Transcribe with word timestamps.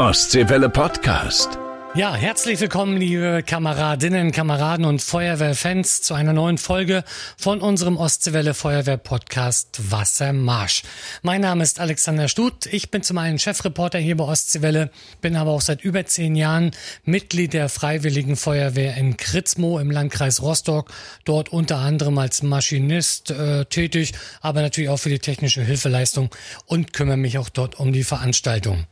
Ostseewelle 0.00 0.70
Podcast. 0.70 1.58
Ja, 1.94 2.14
herzlich 2.14 2.58
willkommen, 2.58 2.96
liebe 2.96 3.42
Kameradinnen, 3.44 4.32
Kameraden 4.32 4.86
und 4.86 5.02
Feuerwehrfans 5.02 6.00
zu 6.00 6.14
einer 6.14 6.32
neuen 6.32 6.56
Folge 6.56 7.04
von 7.36 7.60
unserem 7.60 7.98
Ostseewelle 7.98 8.54
Feuerwehr 8.54 8.96
Podcast 8.96 9.90
Wassermarsch. 9.90 10.84
Mein 11.20 11.42
Name 11.42 11.62
ist 11.62 11.80
Alexander 11.80 12.28
Stut. 12.28 12.64
Ich 12.64 12.90
bin 12.90 13.02
zum 13.02 13.18
einen 13.18 13.38
Chefreporter 13.38 13.98
hier 13.98 14.16
bei 14.16 14.24
Ostseewelle, 14.24 14.90
bin 15.20 15.36
aber 15.36 15.50
auch 15.50 15.60
seit 15.60 15.84
über 15.84 16.06
zehn 16.06 16.34
Jahren 16.34 16.70
Mitglied 17.04 17.52
der 17.52 17.68
Freiwilligen 17.68 18.36
Feuerwehr 18.36 18.96
in 18.96 19.18
Kritzmo 19.18 19.78
im 19.78 19.90
Landkreis 19.90 20.40
Rostock. 20.40 20.90
Dort 21.26 21.50
unter 21.50 21.76
anderem 21.76 22.16
als 22.16 22.42
Maschinist 22.42 23.32
äh, 23.32 23.66
tätig, 23.66 24.14
aber 24.40 24.62
natürlich 24.62 24.88
auch 24.88 24.96
für 24.96 25.10
die 25.10 25.18
technische 25.18 25.60
Hilfeleistung 25.60 26.30
und 26.64 26.94
kümmere 26.94 27.18
mich 27.18 27.36
auch 27.36 27.50
dort 27.50 27.78
um 27.78 27.92
die 27.92 28.04
Veranstaltung. 28.04 28.86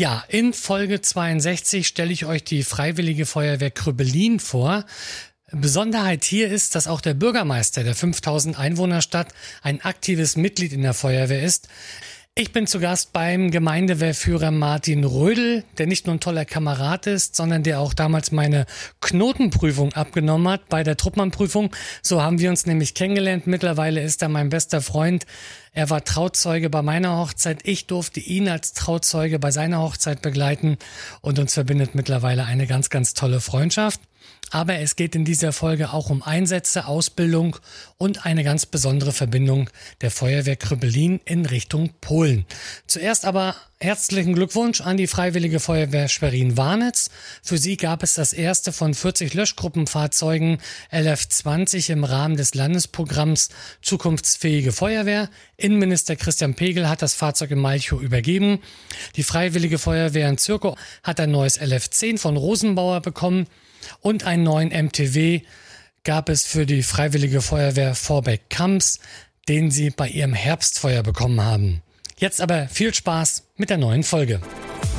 Ja, 0.00 0.24
in 0.28 0.54
Folge 0.54 1.02
62 1.02 1.86
stelle 1.86 2.10
ich 2.10 2.24
euch 2.24 2.42
die 2.42 2.62
Freiwillige 2.62 3.26
Feuerwehr 3.26 3.70
Krübelin 3.70 4.40
vor. 4.40 4.86
Besonderheit 5.52 6.24
hier 6.24 6.48
ist, 6.48 6.74
dass 6.74 6.88
auch 6.88 7.02
der 7.02 7.12
Bürgermeister 7.12 7.84
der 7.84 7.94
5000 7.94 8.58
Einwohnerstadt 8.58 9.28
ein 9.60 9.82
aktives 9.82 10.36
Mitglied 10.36 10.72
in 10.72 10.80
der 10.80 10.94
Feuerwehr 10.94 11.42
ist. 11.42 11.68
Ich 12.36 12.52
bin 12.52 12.68
zu 12.68 12.78
Gast 12.78 13.12
beim 13.12 13.50
Gemeindewehrführer 13.50 14.52
Martin 14.52 15.02
Rödel, 15.02 15.64
der 15.78 15.88
nicht 15.88 16.06
nur 16.06 16.14
ein 16.14 16.20
toller 16.20 16.44
Kamerad 16.44 17.08
ist, 17.08 17.34
sondern 17.34 17.64
der 17.64 17.80
auch 17.80 17.92
damals 17.92 18.30
meine 18.30 18.66
Knotenprüfung 19.00 19.92
abgenommen 19.94 20.48
hat 20.48 20.68
bei 20.68 20.84
der 20.84 20.96
Truppmannprüfung. 20.96 21.74
So 22.02 22.22
haben 22.22 22.38
wir 22.38 22.48
uns 22.48 22.66
nämlich 22.66 22.94
kennengelernt. 22.94 23.48
Mittlerweile 23.48 24.00
ist 24.00 24.22
er 24.22 24.28
mein 24.28 24.48
bester 24.48 24.80
Freund. 24.80 25.26
Er 25.72 25.90
war 25.90 26.04
Trauzeuge 26.04 26.70
bei 26.70 26.82
meiner 26.82 27.18
Hochzeit. 27.18 27.60
Ich 27.64 27.88
durfte 27.88 28.20
ihn 28.20 28.48
als 28.48 28.74
Trauzeuge 28.74 29.40
bei 29.40 29.50
seiner 29.50 29.82
Hochzeit 29.82 30.22
begleiten 30.22 30.78
und 31.20 31.40
uns 31.40 31.54
verbindet 31.54 31.96
mittlerweile 31.96 32.44
eine 32.44 32.68
ganz, 32.68 32.90
ganz 32.90 33.12
tolle 33.12 33.40
Freundschaft. 33.40 34.00
Aber 34.50 34.78
es 34.78 34.96
geht 34.96 35.14
in 35.14 35.24
dieser 35.24 35.52
Folge 35.52 35.92
auch 35.92 36.10
um 36.10 36.22
Einsätze, 36.22 36.86
Ausbildung 36.86 37.56
und 37.98 38.26
eine 38.26 38.42
ganz 38.42 38.66
besondere 38.66 39.12
Verbindung 39.12 39.70
der 40.00 40.10
Feuerwehr 40.10 40.56
Krüppelin 40.56 41.20
in 41.24 41.46
Richtung 41.46 41.90
Polen. 42.00 42.46
Zuerst 42.88 43.24
aber 43.24 43.54
herzlichen 43.78 44.34
Glückwunsch 44.34 44.80
an 44.80 44.96
die 44.96 45.06
Freiwillige 45.06 45.60
Feuerwehr 45.60 46.08
Schwerin-Warnitz. 46.08 47.10
Für 47.42 47.58
sie 47.58 47.76
gab 47.76 48.02
es 48.02 48.14
das 48.14 48.32
erste 48.32 48.72
von 48.72 48.92
40 48.92 49.32
Löschgruppenfahrzeugen 49.34 50.58
LF20 50.92 51.92
im 51.92 52.04
Rahmen 52.04 52.36
des 52.36 52.54
Landesprogramms 52.54 53.50
Zukunftsfähige 53.82 54.72
Feuerwehr. 54.72 55.30
Innenminister 55.56 56.16
Christian 56.16 56.54
Pegel 56.54 56.88
hat 56.88 57.02
das 57.02 57.14
Fahrzeug 57.14 57.52
in 57.52 57.60
Malchow 57.60 58.02
übergeben. 58.02 58.58
Die 59.14 59.22
Freiwillige 59.22 59.78
Feuerwehr 59.78 60.28
in 60.28 60.38
Zirko 60.38 60.76
hat 61.04 61.20
ein 61.20 61.30
neues 61.30 61.60
LF10 61.60 62.18
von 62.18 62.36
Rosenbauer 62.36 63.00
bekommen 63.00 63.46
und 64.00 64.24
einen 64.24 64.42
neuen 64.42 64.68
MTW 64.68 65.42
gab 66.04 66.28
es 66.28 66.46
für 66.46 66.66
die 66.66 66.82
Freiwillige 66.82 67.40
Feuerwehr 67.42 67.94
Vorbeck-Kamps, 67.94 69.00
den 69.48 69.70
sie 69.70 69.90
bei 69.90 70.08
ihrem 70.08 70.32
Herbstfeuer 70.32 71.02
bekommen 71.02 71.40
haben. 71.42 71.82
Jetzt 72.16 72.40
aber 72.40 72.68
viel 72.68 72.92
Spaß 72.92 73.44
mit 73.56 73.70
der 73.70 73.78
neuen 73.78 74.02
Folge. 74.02 74.40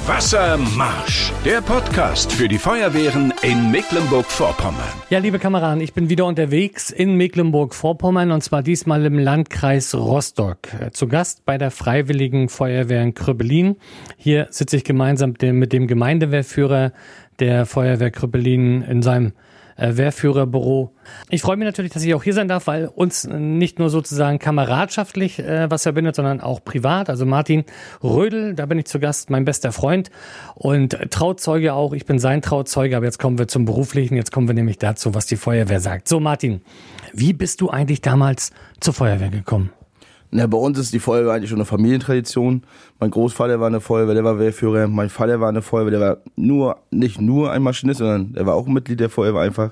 Wassermarsch, 0.07 1.31
der 1.45 1.61
Podcast 1.61 2.31
für 2.31 2.47
die 2.47 2.57
Feuerwehren 2.57 3.31
in 3.43 3.69
Mecklenburg-Vorpommern. 3.69 4.89
Ja, 5.11 5.19
liebe 5.19 5.37
Kameraden, 5.37 5.79
ich 5.79 5.93
bin 5.93 6.09
wieder 6.09 6.25
unterwegs 6.25 6.89
in 6.89 7.15
Mecklenburg-Vorpommern 7.17 8.31
und 8.31 8.43
zwar 8.43 8.63
diesmal 8.63 9.05
im 9.05 9.19
Landkreis 9.19 9.93
Rostock. 9.93 10.69
Zu 10.93 11.07
Gast 11.07 11.45
bei 11.45 11.59
der 11.59 11.69
Freiwilligen 11.69 12.49
Feuerwehr 12.49 13.03
in 13.03 13.13
Krüppelin. 13.13 13.75
Hier 14.17 14.47
sitze 14.49 14.77
ich 14.77 14.83
gemeinsam 14.83 15.35
mit 15.39 15.71
dem 15.71 15.85
Gemeindewehrführer 15.85 16.93
der 17.39 17.65
Feuerwehr 17.65 18.11
Krüppelin 18.11 18.81
in 18.83 19.01
seinem 19.01 19.33
äh, 19.81 19.97
Wehrführerbüro. 19.97 20.93
Ich 21.29 21.41
freue 21.41 21.57
mich 21.57 21.65
natürlich, 21.65 21.91
dass 21.91 22.03
ich 22.03 22.13
auch 22.13 22.23
hier 22.23 22.33
sein 22.33 22.47
darf, 22.47 22.67
weil 22.67 22.87
uns 22.87 23.25
nicht 23.27 23.79
nur 23.79 23.89
sozusagen 23.89 24.39
kameradschaftlich 24.39 25.39
äh, 25.39 25.69
was 25.69 25.83
verbindet, 25.83 26.15
sondern 26.15 26.39
auch 26.41 26.63
privat. 26.63 27.09
Also 27.09 27.25
Martin 27.25 27.65
Rödel, 28.03 28.53
da 28.53 28.65
bin 28.67 28.77
ich 28.77 28.85
zu 28.85 28.99
Gast, 28.99 29.29
mein 29.29 29.45
bester 29.45 29.71
Freund 29.71 30.11
und 30.55 30.97
Trauzeuge 31.09 31.73
auch. 31.73 31.93
Ich 31.93 32.05
bin 32.05 32.19
sein 32.19 32.41
Trauzeuge, 32.41 32.95
aber 32.95 33.05
jetzt 33.05 33.19
kommen 33.19 33.39
wir 33.39 33.47
zum 33.47 33.65
beruflichen. 33.65 34.15
Jetzt 34.15 34.31
kommen 34.31 34.47
wir 34.47 34.55
nämlich 34.55 34.77
dazu, 34.77 35.15
was 35.15 35.25
die 35.25 35.37
Feuerwehr 35.37 35.79
sagt. 35.79 36.07
So 36.07 36.19
Martin, 36.19 36.61
wie 37.13 37.33
bist 37.33 37.61
du 37.61 37.69
eigentlich 37.69 38.01
damals 38.01 38.51
zur 38.79 38.93
Feuerwehr 38.93 39.29
gekommen? 39.29 39.71
Na, 40.33 40.47
bei 40.47 40.57
uns 40.57 40.79
ist 40.79 40.93
die 40.93 40.99
Feuerwehr 40.99 41.33
eigentlich 41.33 41.49
schon 41.49 41.59
eine 41.59 41.65
Familientradition. 41.65 42.63
Mein 42.99 43.11
Großvater 43.11 43.59
war 43.59 43.67
eine 43.67 43.81
Feuerwehr, 43.81 44.13
der 44.13 44.23
war 44.23 44.39
Wehrführer. 44.39 44.87
Mein 44.87 45.09
Vater 45.09 45.41
war 45.41 45.49
eine 45.49 45.61
Feuerwehr, 45.61 45.91
der 45.91 45.99
war 45.99 46.17
nur, 46.37 46.77
nicht 46.89 47.19
nur 47.19 47.51
ein 47.51 47.61
Maschinist, 47.61 47.99
sondern 47.99 48.31
der 48.31 48.45
war 48.45 48.55
auch 48.55 48.65
Mitglied 48.65 49.01
der 49.01 49.09
Feuerwehr 49.09 49.41
einfach. 49.41 49.71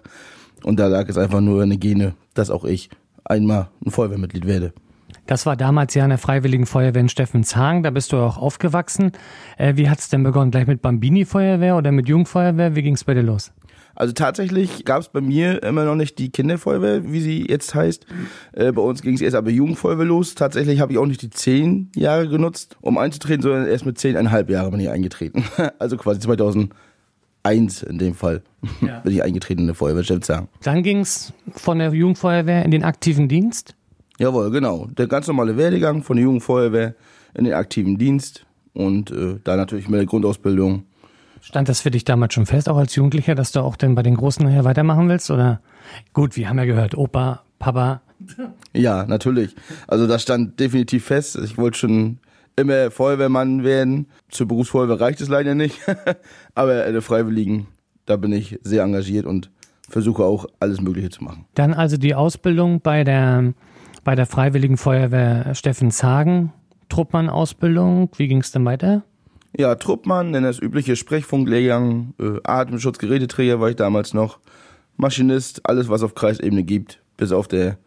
Und 0.64 0.78
da 0.78 0.88
lag 0.88 1.08
es 1.08 1.18
einfach 1.18 1.40
nur 1.40 1.64
eine 1.64 1.78
Gene, 1.78 2.14
dass 2.34 2.50
auch 2.50 2.66
ich 2.66 2.90
einmal 3.24 3.70
ein 3.86 3.92
Feuerwehrmitglied 3.92 4.46
werde. 4.46 4.74
Das 5.28 5.46
war 5.46 5.56
damals 5.56 5.94
ja 5.94 6.04
in 6.04 6.10
der 6.10 6.18
Freiwilligen 6.18 6.66
Feuerwehr 6.66 7.02
in 7.02 7.10
Steffenshagen, 7.10 7.84
da 7.84 7.92
bist 7.92 8.12
du 8.12 8.18
auch 8.18 8.38
aufgewachsen. 8.38 9.12
Äh, 9.58 9.78
wie 9.78 9.90
hat 9.90 10.00
es 10.00 10.10
denn 10.10 10.24
begonnen? 10.24 10.52
Gleich 10.52 10.68
mit 10.68 10.82
Bambini-Feuerwehr 10.82 11.78
oder 11.78 11.92
mit 11.92 12.10
Jugendfeuerwehr? 12.10 12.76
Wie 12.76 12.82
ging 12.82 12.96
es 12.96 13.04
bei 13.04 13.14
dir 13.14 13.24
los? 13.24 13.54
Also 14.00 14.14
tatsächlich 14.14 14.86
gab 14.86 15.02
es 15.02 15.10
bei 15.10 15.20
mir 15.20 15.62
immer 15.62 15.84
noch 15.84 15.96
nicht 15.96 16.20
die 16.20 16.32
Kinderfeuerwehr, 16.32 17.12
wie 17.12 17.20
sie 17.20 17.46
jetzt 17.50 17.76
heißt. 17.76 18.06
Äh, 18.54 18.72
bei 18.72 18.82
uns 18.82 19.02
ging 19.02 19.14
es 19.14 19.20
erst 19.20 19.36
aber 19.36 19.50
Jugendfeuerwehr 19.50 20.06
los. 20.06 20.36
Tatsächlich 20.36 20.80
habe 20.80 20.94
ich 20.94 20.98
auch 20.98 21.06
nicht 21.06 21.22
die 21.22 21.30
zehn 21.30 21.92
Jahre 21.94 22.30
genutzt, 22.30 22.78
um 22.80 22.98
einzutreten, 22.98 23.42
sondern 23.42 23.68
erst 23.68 23.86
mit 23.86 24.00
zehneinhalb 24.00 24.50
Jahren 24.50 24.72
bin 24.72 24.80
ich 24.80 24.90
eingetreten. 24.90 25.44
Also 25.80 25.98
quasi 25.98 26.22
2001 26.22 27.84
in 27.84 27.98
dem 27.98 28.16
Fall 28.16 28.42
ja. 28.82 29.00
bin 29.00 29.12
ich 29.12 29.22
eingetreten 29.22 29.62
in 29.62 29.68
der 29.68 29.76
Feuerwehr, 29.76 30.04
ich 30.10 30.26
sagen. 30.26 30.48
Dann 30.64 30.82
ging 30.82 31.02
es 31.02 31.34
von 31.52 31.80
der 31.80 31.94
Jugendfeuerwehr 31.94 32.64
in 32.64 32.72
den 32.72 32.86
aktiven 32.86 33.28
Dienst? 33.28 33.76
Jawohl, 34.18 34.50
genau. 34.50 34.88
Der 34.98 35.08
ganz 35.08 35.28
normale 35.28 35.58
Werdegang 35.58 36.04
von 36.04 36.16
der 36.16 36.24
Jugendfeuerwehr 36.24 36.96
in 37.34 37.44
den 37.44 37.54
aktiven 37.54 37.98
Dienst 37.98 38.46
und 38.72 39.12
äh, 39.12 39.40
da 39.44 39.58
natürlich 39.58 39.90
mit 39.90 40.00
der 40.00 40.06
Grundausbildung 40.06 40.86
Stand 41.42 41.70
das 41.70 41.82
für 41.82 41.92
dich 41.92 42.04
damals 42.04 42.34
schon 42.34 42.46
fest, 42.46 42.70
auch 42.70 42.78
als 42.78 42.96
Jugendlicher, 42.96 43.36
dass 43.36 43.52
du 43.52 43.62
auch 43.62 43.76
denn 43.76 43.96
bei 43.96 44.04
den 44.04 44.16
Großen 44.16 44.46
nachher 44.46 44.66
weitermachen 44.66 45.10
willst? 45.10 45.32
Oder 45.32 45.62
gut, 46.14 46.36
wir 46.36 46.50
haben 46.50 46.58
ja 46.58 46.66
gehört, 46.66 46.96
Opa, 46.98 47.44
Papa. 47.60 48.02
Ja, 48.74 49.06
natürlich. 49.06 49.56
Also 49.88 50.08
das 50.08 50.22
stand 50.22 50.60
definitiv 50.60 51.06
fest. 51.06 51.38
Ich 51.38 51.58
wollte 51.58 51.78
schon 51.78 52.20
immer 52.56 52.92
Feuerwehrmann 52.92 53.64
werden. 53.64 54.08
Zur 54.30 54.48
Berufsfeuerwehr 54.48 55.00
reicht 55.00 55.22
es 55.22 55.30
leider 55.30 55.56
nicht. 55.56 55.80
Aber 56.56 56.86
in 56.86 56.94
der 56.94 57.02
Freiwilligen, 57.02 57.68
da 58.06 58.18
bin 58.18 58.34
ich 58.34 58.60
sehr 58.64 58.84
engagiert 58.84 59.26
und 59.26 59.50
versuche 59.88 60.24
auch 60.24 60.46
alles 60.60 60.82
Mögliche 60.82 61.10
zu 61.10 61.24
machen. 61.24 61.46
Dann 61.56 61.74
also 61.74 61.98
die 61.98 62.16
Ausbildung 62.16 62.82
bei 62.82 63.04
der, 63.04 63.54
bei 64.04 64.16
der 64.16 64.26
Freiwilligen 64.26 64.78
Feuerwehr 64.78 65.56
Steffenshagen, 65.56 66.52
Truppmann-Ausbildung. 66.90 68.10
Wie 68.18 68.28
ging 68.28 68.42
es 68.42 68.52
dann 68.52 68.66
weiter? 68.66 69.04
Ja, 69.58 69.76
Truppmann, 69.76 70.34
denn 70.34 70.44
das 70.44 70.60
übliche 70.60 70.96
Sprechfunklehrgang, 70.96 72.14
äh, 72.20 72.40
Atemschutz, 72.44 73.00
Geräteträger 73.00 73.60
war 73.60 73.70
ich 73.70 73.76
damals 73.76 74.14
noch, 74.14 74.40
Maschinist, 74.98 75.62
alles 75.68 75.90
was 75.90 76.04
auf 76.04 76.14
Kreisebene 76.14 76.64
gibt, 76.64 77.02
bis 77.18 77.32
auf 77.32 77.48
der 77.48 77.78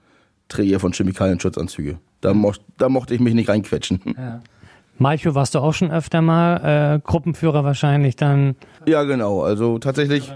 Träger 0.49 0.81
von 0.81 0.93
Chemikalienschutzanzüge. 0.93 1.99
Da, 2.21 2.35
mo 2.35 2.53
da 2.79 2.89
mochte 2.89 3.15
ich 3.15 3.21
mich 3.21 3.35
nicht 3.35 3.49
reinquetschen. 3.49 4.01
Ja. 4.17 4.41
Malcho 4.99 5.35
warst 5.35 5.55
du 5.55 5.59
auch 5.59 5.75
schon 5.75 5.91
öfter 5.91 6.23
mal, 6.23 6.97
äh, 6.97 7.01
Gruppenführer 7.01 7.65
wahrscheinlich 7.65 8.17
dann. 8.17 8.57
Ja, 8.87 9.03
genau. 9.05 9.43
Also 9.43 9.79
tatsächlich, 9.79 10.33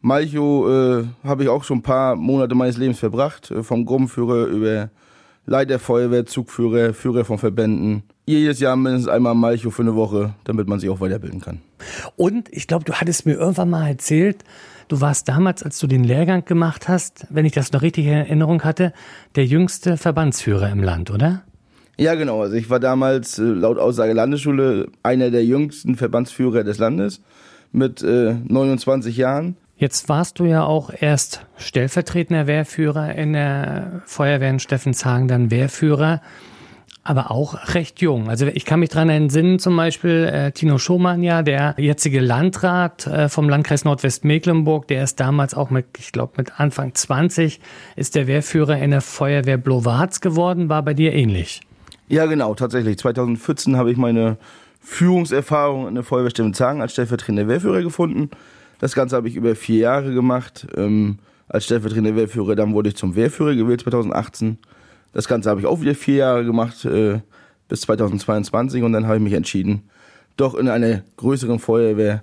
Malcho 0.00 1.00
äh, 1.00 1.04
habe 1.24 1.42
ich 1.42 1.48
auch 1.48 1.64
schon 1.64 1.78
ein 1.78 1.82
paar 1.82 2.14
Monate 2.14 2.54
meines 2.54 2.76
Lebens 2.76 2.98
verbracht. 2.98 3.50
Äh, 3.50 3.62
vom 3.62 3.84
Gruppenführer 3.84 4.46
über 4.46 4.90
Leiter 5.46 5.78
Feuerwehr, 5.78 6.26
Zugführer, 6.26 6.94
Führer 6.94 7.24
von 7.24 7.38
Verbänden. 7.38 8.02
Jedes 8.28 8.60
Jahr 8.60 8.76
mindestens 8.76 9.08
einmal 9.08 9.34
Malcho 9.34 9.70
für 9.70 9.80
eine 9.80 9.94
Woche, 9.94 10.34
damit 10.44 10.68
man 10.68 10.78
sich 10.78 10.90
auch 10.90 11.00
weiterbilden 11.00 11.40
kann. 11.40 11.62
Und 12.16 12.52
ich 12.52 12.66
glaube, 12.66 12.84
du 12.84 12.92
hattest 12.92 13.24
mir 13.24 13.32
irgendwann 13.32 13.70
mal 13.70 13.88
erzählt, 13.88 14.44
du 14.88 15.00
warst 15.00 15.30
damals, 15.30 15.62
als 15.62 15.78
du 15.78 15.86
den 15.86 16.04
Lehrgang 16.04 16.44
gemacht 16.44 16.88
hast, 16.88 17.26
wenn 17.30 17.46
ich 17.46 17.52
das 17.52 17.72
noch 17.72 17.80
richtig 17.80 18.04
in 18.04 18.12
Erinnerung 18.12 18.64
hatte, 18.64 18.92
der 19.34 19.46
jüngste 19.46 19.96
Verbandsführer 19.96 20.70
im 20.70 20.82
Land, 20.82 21.10
oder? 21.10 21.44
Ja, 21.96 22.16
genau. 22.16 22.42
Also 22.42 22.56
ich 22.56 22.68
war 22.68 22.80
damals 22.80 23.38
äh, 23.38 23.44
laut 23.44 23.78
Aussage 23.78 24.12
Landesschule 24.12 24.88
einer 25.02 25.30
der 25.30 25.46
jüngsten 25.46 25.96
Verbandsführer 25.96 26.64
des 26.64 26.76
Landes 26.76 27.22
mit 27.72 28.02
äh, 28.02 28.34
29 28.46 29.16
Jahren. 29.16 29.56
Jetzt 29.78 30.10
warst 30.10 30.38
du 30.38 30.44
ja 30.44 30.64
auch 30.64 30.90
erst 30.94 31.46
stellvertretender 31.56 32.46
Wehrführer 32.46 33.14
in 33.14 33.32
der 33.32 34.02
Feuerwehr 34.04 34.50
in 34.50 34.58
Steffenshagen, 34.58 35.28
dann 35.28 35.50
Wehrführer, 35.50 36.20
aber 37.08 37.30
auch 37.30 37.74
recht 37.74 38.02
jung. 38.02 38.28
Also 38.28 38.46
ich 38.46 38.66
kann 38.66 38.80
mich 38.80 38.90
dran 38.90 39.08
entsinnen, 39.08 39.58
zum 39.58 39.74
Beispiel 39.76 40.24
äh, 40.30 40.52
Tino 40.52 40.76
Schumann, 40.76 41.22
ja, 41.22 41.42
der 41.42 41.74
jetzige 41.78 42.20
Landrat 42.20 43.06
äh, 43.06 43.30
vom 43.30 43.48
Landkreis 43.48 43.86
Nordwestmecklenburg, 43.86 44.86
der 44.88 45.04
ist 45.04 45.18
damals 45.18 45.54
auch 45.54 45.70
mit, 45.70 45.86
ich 45.98 46.12
glaube 46.12 46.34
mit 46.36 46.60
Anfang 46.60 46.94
20, 46.94 47.60
ist 47.96 48.14
der 48.14 48.26
Wehrführer 48.26 48.78
in 48.78 48.90
der 48.90 49.00
Feuerwehr 49.00 49.56
Blowarz 49.56 50.20
geworden, 50.20 50.68
war 50.68 50.82
bei 50.82 50.92
dir 50.92 51.14
ähnlich. 51.14 51.62
Ja, 52.08 52.26
genau, 52.26 52.54
tatsächlich. 52.54 52.98
2014 52.98 53.76
habe 53.76 53.90
ich 53.90 53.96
meine 53.96 54.36
Führungserfahrung 54.80 55.88
in 55.88 55.94
der 55.94 56.04
Feuerwehr 56.04 56.30
Steffenzhagen 56.30 56.82
als 56.82 56.92
stellvertretender 56.92 57.48
Wehrführer 57.48 57.82
gefunden. 57.82 58.28
Das 58.80 58.94
Ganze 58.94 59.16
habe 59.16 59.28
ich 59.28 59.34
über 59.34 59.56
vier 59.56 59.78
Jahre 59.78 60.12
gemacht. 60.12 60.66
Ähm, 60.76 61.18
als 61.48 61.64
stellvertretender 61.64 62.16
Wehrführer, 62.16 62.54
dann 62.54 62.74
wurde 62.74 62.90
ich 62.90 62.96
zum 62.96 63.16
Wehrführer 63.16 63.54
gewählt 63.54 63.80
2018. 63.80 64.58
Das 65.18 65.26
Ganze 65.26 65.50
habe 65.50 65.58
ich 65.58 65.66
auch 65.66 65.80
wieder 65.80 65.96
vier 65.96 66.14
Jahre 66.14 66.44
gemacht, 66.44 66.84
äh, 66.84 67.18
bis 67.66 67.80
2022 67.80 68.84
und 68.84 68.92
dann 68.92 69.06
habe 69.06 69.16
ich 69.16 69.22
mich 69.24 69.32
entschieden, 69.32 69.90
doch 70.36 70.54
in 70.54 70.68
einer 70.68 71.02
größeren 71.16 71.58
Feuerwehr 71.58 72.22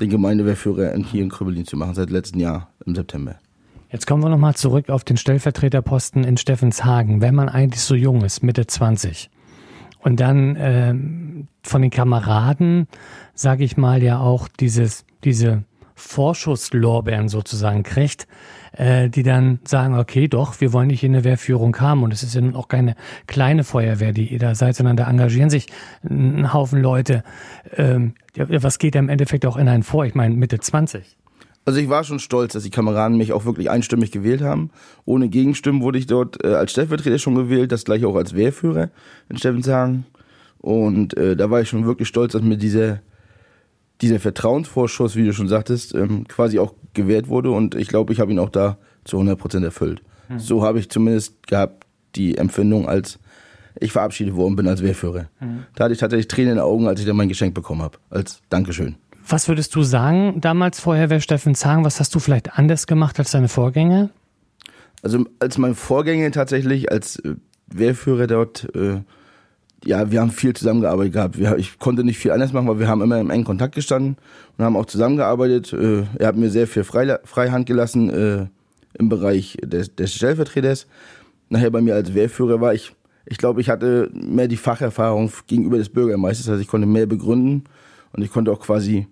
den 0.00 0.10
Gemeindewehrführer 0.10 0.94
hier 0.98 1.22
in 1.22 1.30
Krübelin 1.30 1.64
zu 1.64 1.78
machen, 1.78 1.94
seit 1.94 2.10
letztem 2.10 2.40
Jahr 2.40 2.68
im 2.84 2.94
September. 2.94 3.36
Jetzt 3.90 4.06
kommen 4.06 4.22
wir 4.22 4.28
nochmal 4.28 4.54
zurück 4.54 4.90
auf 4.90 5.02
den 5.02 5.16
Stellvertreterposten 5.16 6.24
in 6.24 6.36
Steffenshagen. 6.36 7.22
Wenn 7.22 7.34
man 7.34 7.48
eigentlich 7.48 7.80
so 7.80 7.94
jung 7.94 8.22
ist, 8.22 8.42
Mitte 8.42 8.66
20, 8.66 9.30
und 10.00 10.20
dann 10.20 10.56
äh, 10.56 10.94
von 11.62 11.80
den 11.80 11.90
Kameraden, 11.90 12.86
sage 13.32 13.64
ich 13.64 13.78
mal, 13.78 14.02
ja 14.02 14.20
auch 14.20 14.48
dieses, 14.48 15.06
diese 15.24 15.64
Vorschusslorbeeren 15.94 17.30
sozusagen 17.30 17.82
kriegt, 17.82 18.28
äh, 18.76 19.08
die 19.08 19.22
dann 19.22 19.58
sagen, 19.64 19.98
okay, 19.98 20.28
doch, 20.28 20.60
wir 20.60 20.72
wollen 20.72 20.88
dich 20.88 21.02
in 21.04 21.12
der 21.12 21.24
Wehrführung 21.24 21.78
haben. 21.80 22.02
Und 22.02 22.12
es 22.12 22.22
ist 22.22 22.34
ja 22.34 22.40
nun 22.40 22.54
auch 22.54 22.68
keine 22.68 22.94
kleine 23.26 23.64
Feuerwehr, 23.64 24.12
die 24.12 24.32
ihr 24.32 24.38
da 24.38 24.54
seid, 24.54 24.76
sondern 24.76 24.96
da 24.96 25.08
engagieren 25.08 25.50
sich 25.50 25.66
ein 26.04 26.52
Haufen 26.52 26.80
Leute. 26.80 27.24
Ähm, 27.76 28.14
ja, 28.36 28.46
was 28.62 28.78
geht 28.78 28.94
da 28.94 28.98
im 28.98 29.08
Endeffekt 29.08 29.46
auch 29.46 29.56
in 29.56 29.68
einen 29.68 29.82
vor? 29.82 30.04
Ich 30.04 30.14
meine, 30.14 30.34
Mitte 30.34 30.58
20. 30.58 31.16
Also 31.64 31.80
ich 31.80 31.88
war 31.88 32.04
schon 32.04 32.20
stolz, 32.20 32.52
dass 32.52 32.62
die 32.62 32.70
Kameraden 32.70 33.18
mich 33.18 33.32
auch 33.32 33.44
wirklich 33.44 33.70
einstimmig 33.70 34.12
gewählt 34.12 34.40
haben. 34.40 34.70
Ohne 35.04 35.28
Gegenstimmen 35.28 35.82
wurde 35.82 35.98
ich 35.98 36.06
dort 36.06 36.44
äh, 36.44 36.54
als 36.54 36.70
Stellvertreter 36.70 37.18
schon 37.18 37.34
gewählt, 37.34 37.72
das 37.72 37.84
gleiche 37.84 38.06
auch 38.06 38.14
als 38.14 38.36
Wehrführer 38.36 38.90
in 39.28 39.36
Steffenshagen. 39.36 40.06
Und 40.58 41.16
äh, 41.16 41.34
da 41.34 41.50
war 41.50 41.60
ich 41.60 41.68
schon 41.68 41.84
wirklich 41.84 42.06
stolz, 42.06 42.32
dass 42.32 42.42
mir 42.42 42.56
dieser 42.56 43.00
dieser 44.00 44.20
Vertrauensvorschuss, 44.20 45.16
wie 45.16 45.24
du 45.24 45.32
schon 45.32 45.48
sagtest, 45.48 45.94
ähm, 45.94 46.26
quasi 46.28 46.58
auch 46.58 46.74
gewährt 46.94 47.28
wurde 47.28 47.50
und 47.50 47.74
ich 47.74 47.88
glaube, 47.88 48.12
ich 48.12 48.20
habe 48.20 48.32
ihn 48.32 48.38
auch 48.38 48.50
da 48.50 48.78
zu 49.04 49.16
100 49.16 49.38
Prozent 49.38 49.64
erfüllt. 49.64 50.02
Mhm. 50.28 50.38
So 50.38 50.62
habe 50.62 50.78
ich 50.78 50.90
zumindest 50.90 51.46
gehabt 51.46 51.86
die 52.14 52.36
Empfindung, 52.36 52.88
als 52.88 53.18
ich 53.78 53.92
verabschiedet 53.92 54.34
worden 54.34 54.56
bin 54.56 54.66
als 54.68 54.82
Wehrführer. 54.82 55.28
Mhm. 55.40 55.64
Da 55.74 55.84
hatte 55.84 55.92
ich 55.92 56.00
tatsächlich 56.00 56.28
Tränen 56.28 56.52
in 56.52 56.56
den 56.56 56.64
Augen, 56.64 56.88
als 56.88 57.00
ich 57.00 57.06
dann 57.06 57.16
mein 57.16 57.28
Geschenk 57.28 57.54
bekommen 57.54 57.82
habe, 57.82 57.98
als 58.10 58.40
Dankeschön. 58.48 58.96
Was 59.28 59.48
würdest 59.48 59.74
du 59.74 59.82
sagen, 59.82 60.40
damals 60.40 60.80
Feuerwehr 60.80 61.20
Steffen 61.20 61.54
Zang, 61.54 61.84
was 61.84 61.98
hast 62.00 62.14
du 62.14 62.20
vielleicht 62.20 62.58
anders 62.58 62.86
gemacht 62.86 63.18
als 63.18 63.32
deine 63.32 63.48
Vorgänger? 63.48 64.10
Also 65.02 65.24
als 65.40 65.58
mein 65.58 65.74
Vorgänger 65.74 66.30
tatsächlich 66.30 66.90
als 66.90 67.18
äh, 67.18 67.34
Wehrführer 67.66 68.26
dort 68.26 68.68
äh, 68.74 69.00
ja, 69.86 70.10
wir 70.10 70.20
haben 70.20 70.30
viel 70.30 70.52
zusammengearbeitet 70.52 71.12
gehabt. 71.12 71.38
Wir, 71.38 71.56
ich 71.56 71.78
konnte 71.78 72.02
nicht 72.02 72.18
viel 72.18 72.32
anders 72.32 72.52
machen, 72.52 72.66
weil 72.68 72.78
wir 72.78 72.88
haben 72.88 73.02
immer 73.02 73.20
im 73.20 73.30
engen 73.30 73.44
Kontakt 73.44 73.74
gestanden 73.74 74.16
und 74.56 74.64
haben 74.64 74.76
auch 74.76 74.86
zusammengearbeitet. 74.86 75.72
Äh, 75.72 76.04
er 76.18 76.28
hat 76.28 76.36
mir 76.36 76.50
sehr 76.50 76.66
viel 76.66 76.84
Freila 76.84 77.20
Freihand 77.24 77.66
gelassen 77.66 78.10
äh, 78.10 78.46
im 78.98 79.08
Bereich 79.08 79.56
des, 79.62 79.94
des 79.94 80.14
Stellvertreters. 80.14 80.86
Nachher 81.48 81.70
bei 81.70 81.80
mir 81.80 81.94
als 81.94 82.14
Wehrführer 82.14 82.60
war 82.60 82.74
ich, 82.74 82.92
ich 83.26 83.38
glaube, 83.38 83.60
ich 83.60 83.70
hatte 83.70 84.10
mehr 84.12 84.48
die 84.48 84.56
Facherfahrung 84.56 85.30
gegenüber 85.46 85.78
des 85.78 85.88
Bürgermeisters, 85.88 86.48
also 86.48 86.60
ich 86.60 86.68
konnte 86.68 86.86
mehr 86.86 87.06
begründen 87.06 87.64
und 88.12 88.22
ich 88.22 88.30
konnte 88.30 88.50
auch 88.50 88.60
quasi 88.60 89.06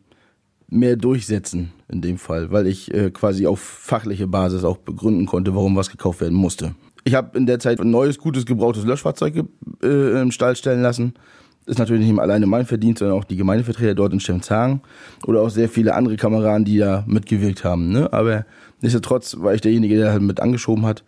mehr 0.69 0.97
durchsetzen 0.97 1.73
in 1.89 2.01
dem 2.01 2.19
Fall, 2.19 2.51
weil 2.51 2.67
ich 2.67 2.93
äh, 2.93 3.11
quasi 3.11 3.47
auf 3.47 3.61
fachliche 3.61 4.27
Basis 4.27 4.65
auch 4.65 4.79
begründen 4.79 5.27
konnte, 5.27 5.55
warum 5.55 5.77
was 5.77 5.91
gekauft 5.91 6.21
werden 6.21 6.35
musste. 6.35 6.75
Ich 7.05 7.15
habe 7.15 7.37
in 7.37 7.47
der 7.47 7.59
Zeit 7.59 7.81
ein 7.81 7.91
neues, 7.91 8.19
gutes, 8.19 8.47
gebrauchtes 8.47 8.85
Löschfahrzeug 8.85 9.45
äh, 9.83 10.21
im 10.21 10.31
Stall 10.31 10.57
stellen 10.57 10.83
lassen. 10.83 11.15
Ist 11.67 11.79
natürlich 11.79 12.07
nicht 12.07 12.19
alleine 12.19 12.47
mein 12.47 12.67
Verdienst, 12.67 12.99
sondern 12.99 13.19
auch 13.19 13.25
die 13.25 13.37
Gemeindevertreter 13.37 13.95
dort 13.95 14.13
in 14.13 14.21
Steffenshagen 14.21 14.81
oder 15.27 15.43
auch 15.43 15.51
sehr 15.51 15.69
viele 15.69 15.95
andere 15.95 16.17
Kameraden, 16.17 16.65
die 16.65 16.79
da 16.79 17.05
mitgewirkt 17.07 17.65
haben. 17.65 17.91
Ne? 17.91 18.13
Aber 18.13 18.45
nichtsdestotrotz 18.81 19.37
war 19.39 19.55
ich 19.55 19.61
derjenige, 19.61 19.97
der 19.97 20.13
halt 20.13 20.23
mit 20.23 20.41
angeschoben 20.41 20.85
hat, 20.85 21.05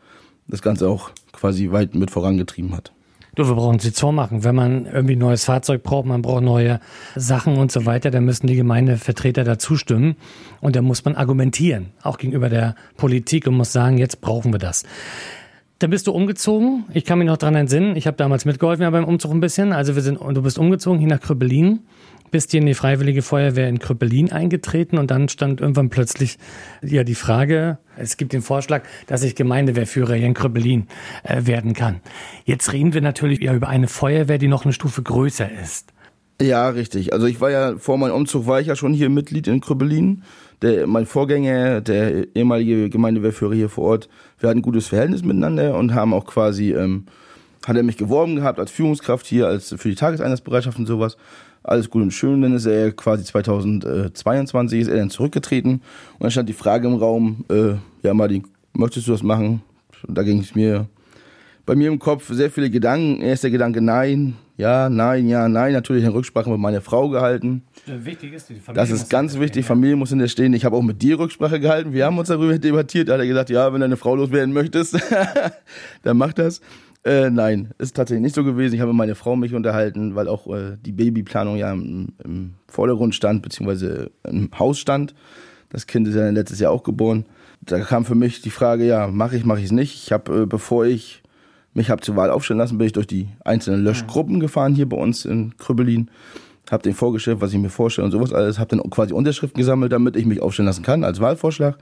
das 0.49 0.63
Ganze 0.63 0.89
auch 0.89 1.11
quasi 1.33 1.71
weit 1.73 1.95
mit 1.95 2.11
vorangetrieben 2.11 2.75
hat. 2.75 2.93
Du, 3.35 3.47
wir 3.47 3.55
brauchen 3.55 3.79
sie 3.79 3.91
vormachen. 3.91 4.45
Wenn 4.45 4.55
man 4.55 4.87
irgendwie 4.87 5.15
ein 5.15 5.19
neues 5.19 5.45
Fahrzeug 5.45 5.83
braucht, 5.83 6.07
man 6.07 6.23
braucht 6.23 6.43
neue 6.43 6.81
Sachen 7.17 7.59
und 7.59 7.71
so 7.71 7.85
weiter, 7.85 8.11
dann 8.11 8.25
müssen 8.25 8.47
die 8.47 8.57
Gemeindevertreter 8.57 9.45
da 9.45 9.59
zustimmen. 9.59 10.17
Und 10.63 10.75
da 10.75 10.81
muss 10.81 11.05
man 11.05 11.17
argumentieren, 11.17 11.91
auch 12.03 12.17
gegenüber 12.17 12.49
der 12.49 12.77
Politik 12.97 13.47
und 13.47 13.55
muss 13.55 13.73
sagen, 13.73 13.99
jetzt 13.99 14.23
brauchen 14.23 14.55
wir 14.55 14.59
das. 14.59 14.85
Dann 15.79 15.91
bist 15.91 16.07
du 16.07 16.13
umgezogen. 16.13 16.85
Ich 16.95 17.05
kann 17.05 17.19
mich 17.19 17.27
noch 17.27 17.37
dran 17.37 17.55
entsinnen. 17.55 17.97
Ich 17.97 18.07
habe 18.07 18.17
damals 18.17 18.47
mitgeholfen 18.47 18.83
ja, 18.83 18.91
beim 18.91 19.05
Umzug 19.05 19.33
ein 19.33 19.41
bisschen. 19.41 19.75
Also 19.75 19.95
wir 19.95 20.03
sind, 20.03 20.19
du 20.21 20.43
bist 20.43 20.59
umgezogen 20.59 20.99
hier 20.99 21.09
nach 21.09 21.21
Krüppelin, 21.21 21.81
bist 22.31 22.53
hier 22.53 22.61
in 22.61 22.67
die 22.67 22.73
Freiwillige 22.73 23.21
Feuerwehr 23.21 23.69
in 23.69 23.79
Krüppelin 23.79 24.33
eingetreten 24.33 24.97
und 24.97 25.11
dann 25.11 25.29
stand 25.29 25.61
irgendwann 25.61 25.91
plötzlich 25.91 26.39
ja 26.83 27.05
die 27.05 27.15
Frage, 27.15 27.77
es 27.97 28.17
gibt 28.17 28.33
den 28.33 28.41
Vorschlag, 28.41 28.85
dass 29.07 29.23
ich 29.23 29.35
Gemeindewehrführer 29.35 30.15
hier 30.15 30.27
in 30.27 30.35
Krüppelin 30.35 30.87
äh, 31.25 31.45
werden 31.45 31.75
kann. 31.75 32.01
Jetzt 32.47 32.73
reden 32.73 32.95
wir 32.95 33.03
natürlich 33.03 33.41
ja 33.41 33.53
über 33.53 33.69
eine 33.69 33.89
Feuerwehr, 33.89 34.39
die 34.39 34.49
noch 34.49 34.65
eine 34.65 34.73
Stufe 34.73 35.03
größer 35.03 35.51
ist. 35.63 35.93
Ja, 36.41 36.69
richtig. 36.69 37.13
Also 37.13 37.27
ich 37.27 37.41
war 37.41 37.51
ja 37.51 37.77
vor 37.79 37.97
meinem 37.97 38.15
Umzug 38.15 38.47
war 38.47 38.61
ich 38.61 38.67
ja 38.67 38.77
schon 38.77 38.93
hier 38.93 39.09
Mitglied 39.09 39.47
in 39.47 39.61
Krüppelin 39.61 40.23
der, 40.63 40.87
mein 40.87 41.07
Vorgänger, 41.07 41.81
der 41.81 42.35
ehemalige 42.35 42.89
Gemeindewehrführer 42.91 43.55
hier 43.55 43.69
vor 43.69 43.85
Ort, 43.85 44.09
wir 44.39 44.49
hatten 44.49 44.61
ein 44.61 44.63
gutes 44.63 44.89
Verhältnis 44.89 45.23
miteinander 45.23 45.77
und 45.77 45.95
haben 45.95 46.15
auch 46.15 46.25
quasi, 46.25 46.73
ähm, 46.73 47.07
hat 47.67 47.77
er 47.77 47.83
mich 47.83 47.97
geworben 47.97 48.37
gehabt 48.37 48.59
als 48.59 48.71
Führungskraft 48.71 49.27
hier, 49.27 49.49
als 49.49 49.75
für 49.77 49.89
die 49.89 49.95
Tageseinsatzbereitschaft 49.95 50.79
und 50.79 50.87
sowas. 50.87 51.17
Alles 51.63 51.91
gut 51.91 52.03
und 52.03 52.13
schön. 52.13 52.43
Dann 52.43 52.55
ist 52.55 52.67
er 52.67 52.93
quasi 52.93 53.25
2022 53.25 54.83
ist 54.83 54.89
er 54.89 54.97
dann 54.97 55.11
zurückgetreten 55.11 55.73
und 55.73 56.21
dann 56.21 56.31
stand 56.31 56.49
die 56.49 56.55
Frage 56.55 56.87
im 56.87 56.95
Raum, 56.95 57.45
äh, 57.51 57.75
ja 58.03 58.15
Martin, 58.15 58.45
möchtest 58.73 59.09
du 59.09 59.13
das 59.13 59.23
machen? 59.23 59.63
Und 60.07 60.17
da 60.17 60.23
ging 60.23 60.39
es 60.39 60.55
mir 60.55 60.87
bei 61.65 61.75
mir 61.75 61.89
im 61.89 61.99
Kopf 61.99 62.33
sehr 62.33 62.51
viele 62.51 62.71
Gedanken. 62.71 63.21
Erster 63.21 63.51
Gedanke, 63.51 63.81
nein, 63.81 64.37
ja, 64.57 64.89
nein, 64.89 65.29
ja, 65.29 65.49
nein. 65.49 65.73
Natürlich 65.73 66.05
in 66.05 66.11
Rücksprache 66.11 66.49
mit 66.51 66.59
meiner 66.59 66.81
Frau 66.81 67.09
gehalten. 67.09 67.63
Wichtig 67.87 68.33
ist, 68.33 68.49
die 68.49 68.55
Familie 68.55 68.83
das 68.83 68.91
ist 68.91 69.11
ganz 69.11 69.35
wichtig, 69.35 69.65
stehen, 69.65 69.65
Familie 69.65 69.97
muss 69.97 70.13
in 70.13 70.19
der 70.19 70.29
stehen. 70.29 70.55
Ich 70.55 70.65
habe 70.65 70.77
auch 70.77 70.83
mit 70.83 71.03
dir 71.03 71.19
Rücksprache 71.19 71.61
gehalten. 71.61 71.93
Wir 71.93 72.07
haben 72.07 72.19
uns 72.19 72.29
darüber 72.29 72.59
debattiert. 72.59 73.09
Da 73.09 73.15
hat 73.15 73.21
er 73.21 73.27
gesagt, 73.27 73.51
ja, 73.51 73.73
wenn 73.73 73.81
du 73.81 73.85
eine 73.85 73.97
Frau 73.97 74.15
loswerden 74.17 74.55
möchtest, 74.55 74.99
dann 76.03 76.17
mach 76.17 76.33
das. 76.33 76.61
Äh, 77.05 77.31
nein, 77.31 77.71
ist 77.79 77.95
tatsächlich 77.95 78.23
nicht 78.23 78.35
so 78.35 78.43
gewesen. 78.43 78.75
Ich 78.75 78.81
habe 78.81 78.93
mit 78.93 78.99
meiner 78.99 79.15
Frau 79.15 79.37
mich 79.37 79.55
unterhalten, 79.55 80.15
weil 80.17 80.27
auch 80.27 80.47
äh, 80.49 80.77
die 80.81 80.93
Babyplanung 80.93 81.57
ja 81.57 81.71
im, 81.73 82.09
im 82.25 82.55
Vordergrund 82.67 83.15
stand, 83.15 83.43
beziehungsweise 83.43 84.11
im 84.25 84.51
Haus 84.59 84.79
stand. 84.79 85.15
Das 85.69 85.87
Kind 85.87 86.09
ist 86.09 86.15
ja 86.15 86.31
letztes 86.31 86.59
Jahr 86.61 86.73
auch 86.73 86.83
geboren. 86.83 87.27
Da 87.61 87.79
kam 87.81 88.05
für 88.05 88.15
mich 88.15 88.41
die 88.41 88.51
Frage, 88.51 88.87
ja, 88.87 89.07
mache 89.07 89.37
ich, 89.37 89.45
mache 89.45 89.61
ich 89.61 89.67
es 89.67 89.73
nicht. 89.73 89.95
Ich 89.95 90.13
habe, 90.13 90.43
äh, 90.43 90.47
bevor 90.47 90.87
ich 90.87 91.23
mich 91.77 91.91
habe 91.91 92.01
zur 92.01 92.17
Wahl 92.17 92.31
aufstellen 92.31 92.59
lassen, 92.59 92.79
bin 92.79 92.87
ich 92.87 92.93
durch 92.93 93.07
die 93.07 93.29
einzelnen 93.45 93.85
Löschgruppen 93.85 94.41
gefahren 94.41 94.75
hier 94.75 94.89
bei 94.89 94.97
uns 94.97 95.25
in 95.25 95.57
Krübbelin, 95.59 96.11
habe 96.71 96.83
den 96.83 96.95
vorgestellt, 96.95 97.41
was 97.41 97.53
ich 97.53 97.59
mir 97.59 97.69
vorstelle 97.69 98.07
und 98.07 98.13
sowas 98.13 98.33
alles, 98.33 98.59
habe 98.59 98.75
dann 98.77 98.91
quasi 98.91 99.13
Unterschriften 99.13 99.59
gesammelt, 99.59 99.93
damit 99.93 100.17
ich 100.17 100.27
mich 100.27 100.41
aufstellen 100.43 100.67
lassen 100.67 100.83
kann 100.83 101.05
als 101.05 101.21
Wahlvorschlag. 101.21 101.79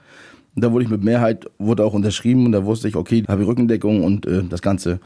Und 0.54 0.62
da 0.62 0.72
wurde 0.72 0.84
ich 0.84 0.90
mit 0.90 1.02
Mehrheit, 1.02 1.46
wurde 1.58 1.84
auch 1.84 1.94
unterschrieben 1.94 2.44
und 2.46 2.52
da 2.52 2.64
wusste 2.64 2.88
ich, 2.88 2.96
okay, 2.96 3.24
habe 3.26 3.42
ich 3.42 3.48
Rückendeckung 3.48 4.04
und 4.04 4.26
äh, 4.26 4.42
das 4.48 4.62
Ganze 4.62 5.00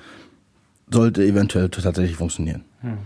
sollte 0.91 1.23
eventuell 1.23 1.69
tatsächlich 1.69 2.17
funktionieren. 2.17 2.65
Hm. 2.81 2.99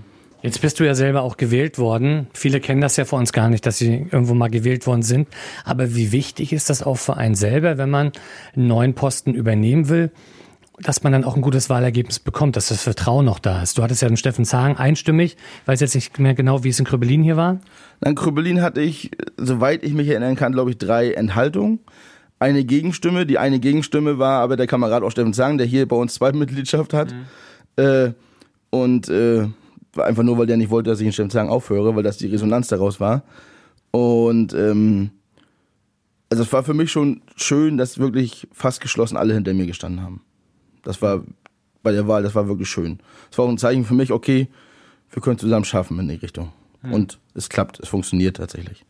Jetzt 0.43 0.61
bist 0.61 0.81
du 0.81 0.85
ja 0.85 0.97
selber 0.97 1.23
auch 1.23 1.37
gewählt 1.37 1.79
worden. 1.79 2.27
Viele 2.33 2.59
kennen 2.59 2.81
das 2.81 2.97
ja 2.97 3.05
vor 3.05 3.21
uns 3.21 3.33
gar 3.33 3.49
nicht, 3.49 3.65
dass 3.65 3.79
sie 3.79 4.09
irgendwo 4.11 4.35
mal 4.35 4.51
gewählt 4.51 4.89
worden 4.89 5.03
sind. 5.03 5.29
Aber 5.65 5.95
wie 5.95 6.11
wichtig 6.11 6.53
ist 6.53 6.69
das 6.69 6.83
auch 6.83 6.97
für 6.97 7.17
einen 7.17 7.37
selber, 7.37 7.79
wenn 7.79 7.91
man 7.91 8.11
einen 8.57 8.67
neuen 8.67 8.95
Posten 8.95 9.35
übernehmen 9.35 9.89
will? 9.89 10.11
Dass 10.79 11.03
man 11.03 11.13
dann 11.13 11.25
auch 11.25 11.37
ein 11.37 11.43
gutes 11.43 11.69
Wahlergebnis 11.69 12.19
bekommt, 12.19 12.57
dass 12.57 12.69
das 12.69 12.83
Vertrauen 12.83 13.27
noch 13.27 13.39
da 13.39 13.63
ist. 13.63 13.77
Du 13.77 13.83
hattest 13.83 14.03
ja 14.03 14.09
den 14.09 14.17
Steffen 14.17 14.45
Zahn 14.45 14.77
einstimmig. 14.77 15.37
Ich 15.63 15.69
weiß 15.69 15.81
jetzt 15.81 15.95
nicht 15.95 16.19
mehr 16.19 16.35
genau, 16.35 16.65
wie 16.65 16.71
es 16.71 16.79
in 16.79 16.87
Krübelin 16.87 17.23
hier 17.23 17.37
war. 17.37 17.61
In 18.05 18.15
Krübelin 18.15 18.63
hatte 18.63 18.81
ich, 18.81 19.11
soweit 19.37 19.85
ich 19.85 19.93
mich 19.93 20.09
erinnern 20.09 20.35
kann, 20.35 20.53
glaube 20.53 20.71
ich, 20.71 20.79
drei 20.79 21.13
Enthaltungen. 21.13 21.81
Eine 22.39 22.65
Gegenstimme. 22.65 23.27
Die 23.27 23.39
eine 23.39 23.61
Gegenstimme 23.61 24.19
war 24.19 24.41
aber 24.43 24.57
der 24.57 24.67
Kamerad 24.67 25.03
aus 25.03 25.13
Steffen 25.13 25.35
Zahn, 25.35 25.59
der 25.59 25.67
hier 25.67 25.87
bei 25.87 25.97
uns 25.97 26.15
zweite 26.15 26.39
Mitgliedschaft 26.39 26.95
hat. 26.95 27.13
Mhm. 27.13 27.85
Äh, 27.85 28.13
und 28.71 29.09
äh, 29.11 29.47
einfach 29.99 30.23
nur, 30.23 30.39
weil 30.39 30.47
der 30.47 30.57
nicht 30.57 30.71
wollte, 30.71 30.91
dass 30.91 31.01
ich 31.01 31.07
in 31.07 31.13
Steffen 31.13 31.31
Zahn 31.31 31.49
aufhöre, 31.49 31.95
weil 31.95 32.03
das 32.03 32.17
die 32.17 32.27
Resonanz 32.27 32.69
daraus 32.69 32.99
war. 32.99 33.23
Und 33.91 34.55
ähm, 34.55 35.11
also 36.31 36.43
es 36.43 36.53
war 36.53 36.65
für 36.65 36.73
mich 36.73 36.91
schon 36.91 37.21
schön, 37.37 37.77
dass 37.77 37.99
wirklich 37.99 38.49
fast 38.53 38.81
geschlossen 38.81 39.19
alle 39.19 39.35
hinter 39.35 39.53
mir 39.53 39.67
gestanden 39.67 40.03
haben. 40.03 40.23
Das 40.83 41.03
war 41.03 41.23
bei 41.83 41.93
der 41.93 42.09
Wahl, 42.09 42.23
das 42.23 42.35
war 42.35 42.49
wirklich 42.49 42.69
schön. 42.69 43.01
Es 43.31 43.39
war 43.39 43.45
auch 43.45 43.51
ein 43.51 43.59
Zeichen 43.59 43.85
für 43.85 43.95
mich, 43.95 44.13
okay, 44.13 44.49
wir 45.11 45.23
können 45.23 45.39
zusammen 45.39 45.65
schaffen 45.65 45.99
in 45.99 46.09
die 46.09 46.15
Richtung. 46.15 46.53
Hm. 46.83 46.93
Und 46.93 47.19
es 47.35 47.49
klappt, 47.49 47.81
es 47.81 47.89
funktioniert 47.89 48.37
tatsächlich. 48.37 48.85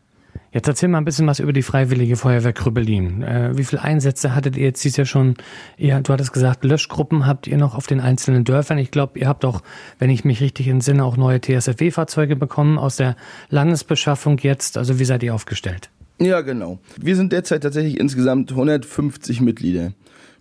Jetzt 0.51 0.67
erzähl 0.67 0.87
mal 0.87 0.99
ein 0.99 1.05
bisschen 1.05 1.25
was 1.25 1.39
über 1.39 1.51
die 1.51 1.63
Freiwillige 1.63 2.15
Feuerwehr 2.15 2.53
Krüppelin. 2.53 3.23
Äh, 3.23 3.57
wie 3.57 3.63
viele 3.63 3.81
Einsätze 3.81 4.35
hattet 4.35 4.55
ihr 4.55 4.65
jetzt 4.65 4.83
dieses 4.83 4.97
Jahr 4.97 5.05
schon? 5.05 5.33
Ihr, 5.77 5.99
du 6.01 6.13
hattest 6.13 6.31
gesagt, 6.31 6.63
Löschgruppen 6.63 7.25
habt 7.25 7.47
ihr 7.47 7.57
noch 7.57 7.73
auf 7.75 7.87
den 7.87 7.99
einzelnen 7.99 8.43
Dörfern. 8.43 8.77
Ich 8.77 8.91
glaube, 8.91 9.17
ihr 9.17 9.27
habt 9.27 9.45
auch, 9.45 9.61
wenn 9.97 10.11
ich 10.11 10.25
mich 10.25 10.41
richtig 10.41 10.67
entsinne, 10.67 11.03
auch 11.03 11.17
neue 11.17 11.41
TSFW-Fahrzeuge 11.41 12.35
bekommen 12.35 12.77
aus 12.77 12.97
der 12.97 13.15
Landesbeschaffung 13.49 14.37
jetzt. 14.39 14.77
Also 14.77 14.99
wie 14.99 15.05
seid 15.05 15.23
ihr 15.23 15.33
aufgestellt? 15.33 15.89
Ja, 16.19 16.41
genau. 16.41 16.79
Wir 16.97 17.15
sind 17.15 17.31
derzeit 17.33 17.63
tatsächlich 17.63 17.99
insgesamt 17.99 18.51
150 18.51 19.41
Mitglieder. 19.41 19.93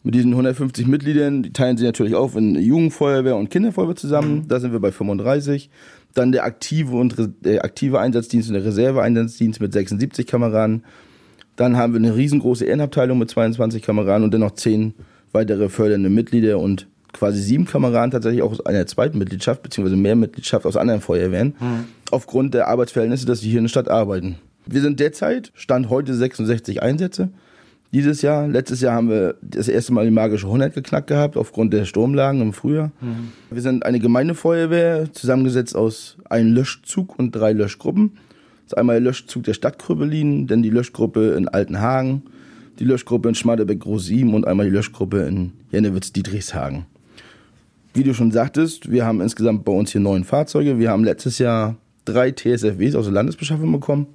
Mit 0.04 0.14
diesen 0.16 0.32
150 0.32 0.87
Mitgliedern, 0.88 1.44
die 1.44 1.52
teilen 1.52 1.76
sie 1.76 1.85
natürlich 1.85 2.14
auf 2.14 2.35
in 2.35 2.56
Jugendfeuerwehr 2.56 3.37
und 3.37 3.50
Kinderfeuerwehr 3.50 3.94
zusammen. 3.94 4.47
Da 4.49 4.59
sind 4.59 4.73
wir 4.73 4.80
bei 4.80 4.90
35 4.90 5.71
dann 6.14 6.32
der 6.32 6.44
aktive 6.44 6.97
und 6.97 7.14
der 7.40 7.64
aktive 7.64 8.00
Einsatzdienst 8.00 8.49
und 8.49 8.54
der 8.54 8.64
Reserveeinsatzdienst 8.64 9.61
mit 9.61 9.73
76 9.73 10.26
Kameraden. 10.26 10.85
Dann 11.56 11.76
haben 11.76 11.92
wir 11.92 11.99
eine 11.99 12.16
riesengroße 12.16 12.64
Ehrenabteilung 12.64 13.18
mit 13.18 13.30
22 13.30 13.82
Kameraden 13.82 14.25
und 14.25 14.32
dann 14.32 14.40
noch 14.40 14.54
zehn 14.54 14.94
weitere 15.32 15.68
fördernde 15.68 16.11
Mitglieder 16.11 16.59
und 16.59 16.87
quasi 17.12 17.40
sieben 17.40 17.66
Kameraden 17.66 18.11
tatsächlich 18.11 18.42
auch 18.42 18.52
aus 18.52 18.64
einer 18.64 18.87
zweiten 18.87 19.18
Mitgliedschaft, 19.18 19.62
beziehungsweise 19.62 19.97
mehr 19.97 20.16
Mitgliedschaft 20.16 20.64
aus 20.64 20.76
anderen 20.76 21.00
Feuerwehren, 21.00 21.54
mhm. 21.61 21.85
aufgrund 22.11 22.54
der 22.54 22.68
Arbeitsverhältnisse, 22.68 23.26
dass 23.26 23.40
sie 23.40 23.50
hier 23.50 23.59
in 23.59 23.64
der 23.64 23.71
Stadt 23.71 23.88
arbeiten. 23.88 24.37
Wir 24.66 24.80
sind 24.80 25.00
derzeit, 25.00 25.52
Stand 25.54 25.90
heute 25.90 26.14
66 26.14 26.82
Einsätze 26.82 27.30
dieses 27.92 28.22
Jahr. 28.22 28.49
Letztes 28.49 28.80
Jahr 28.80 28.94
haben 28.94 29.11
wir 29.11 29.37
das 29.42 29.68
erste 29.68 29.92
Mal 29.92 30.04
die 30.06 30.11
magische 30.11 30.46
100 30.46 30.75
geknackt 30.75 31.08
gehabt, 31.08 31.37
aufgrund 31.37 31.72
der 31.72 31.84
Sturmlagen 31.84 32.40
im 32.40 32.52
Frühjahr. 32.52 32.90
Mhm. 33.00 33.32
Wir 33.50 33.62
sind 33.62 33.84
eine 33.84 34.00
Gemeindefeuerwehr, 34.00 35.12
zusammengesetzt 35.12 35.76
aus 35.76 36.16
einem 36.28 36.54
Löschzug 36.54 37.18
und 37.18 37.32
drei 37.32 37.52
Löschgruppen. 37.52 38.12
Das 38.64 38.72
ist 38.72 38.78
einmal 38.78 38.96
der 38.96 39.02
Löschzug 39.02 39.44
der 39.44 39.54
Stadt 39.54 39.78
Krüppelin, 39.78 40.46
dann 40.46 40.62
die 40.62 40.70
Löschgruppe 40.70 41.32
in 41.32 41.49
Altenhagen, 41.49 42.22
die 42.78 42.84
Löschgruppe 42.84 43.28
in 43.28 43.34
Schmadebeck-Großiem 43.34 44.32
und 44.32 44.46
einmal 44.46 44.66
die 44.66 44.72
Löschgruppe 44.72 45.22
in 45.22 45.52
Jennewitz-Dietrichshagen. 45.70 46.87
Wie 47.94 48.04
du 48.04 48.14
schon 48.14 48.32
sagtest, 48.32 48.90
wir 48.90 49.04
haben 49.04 49.20
insgesamt 49.20 49.66
bei 49.66 49.72
uns 49.72 49.92
hier 49.92 50.00
neun 50.00 50.25
Fahrzeuge. 50.25 50.78
Wir 50.78 50.90
haben 50.90 51.04
letztes 51.04 51.38
Jahr 51.38 51.76
drei 52.06 52.30
TSFWs 52.30 52.94
aus 52.94 53.04
der 53.04 53.12
Landesbeschaffung 53.12 53.70
bekommen. 53.70 54.06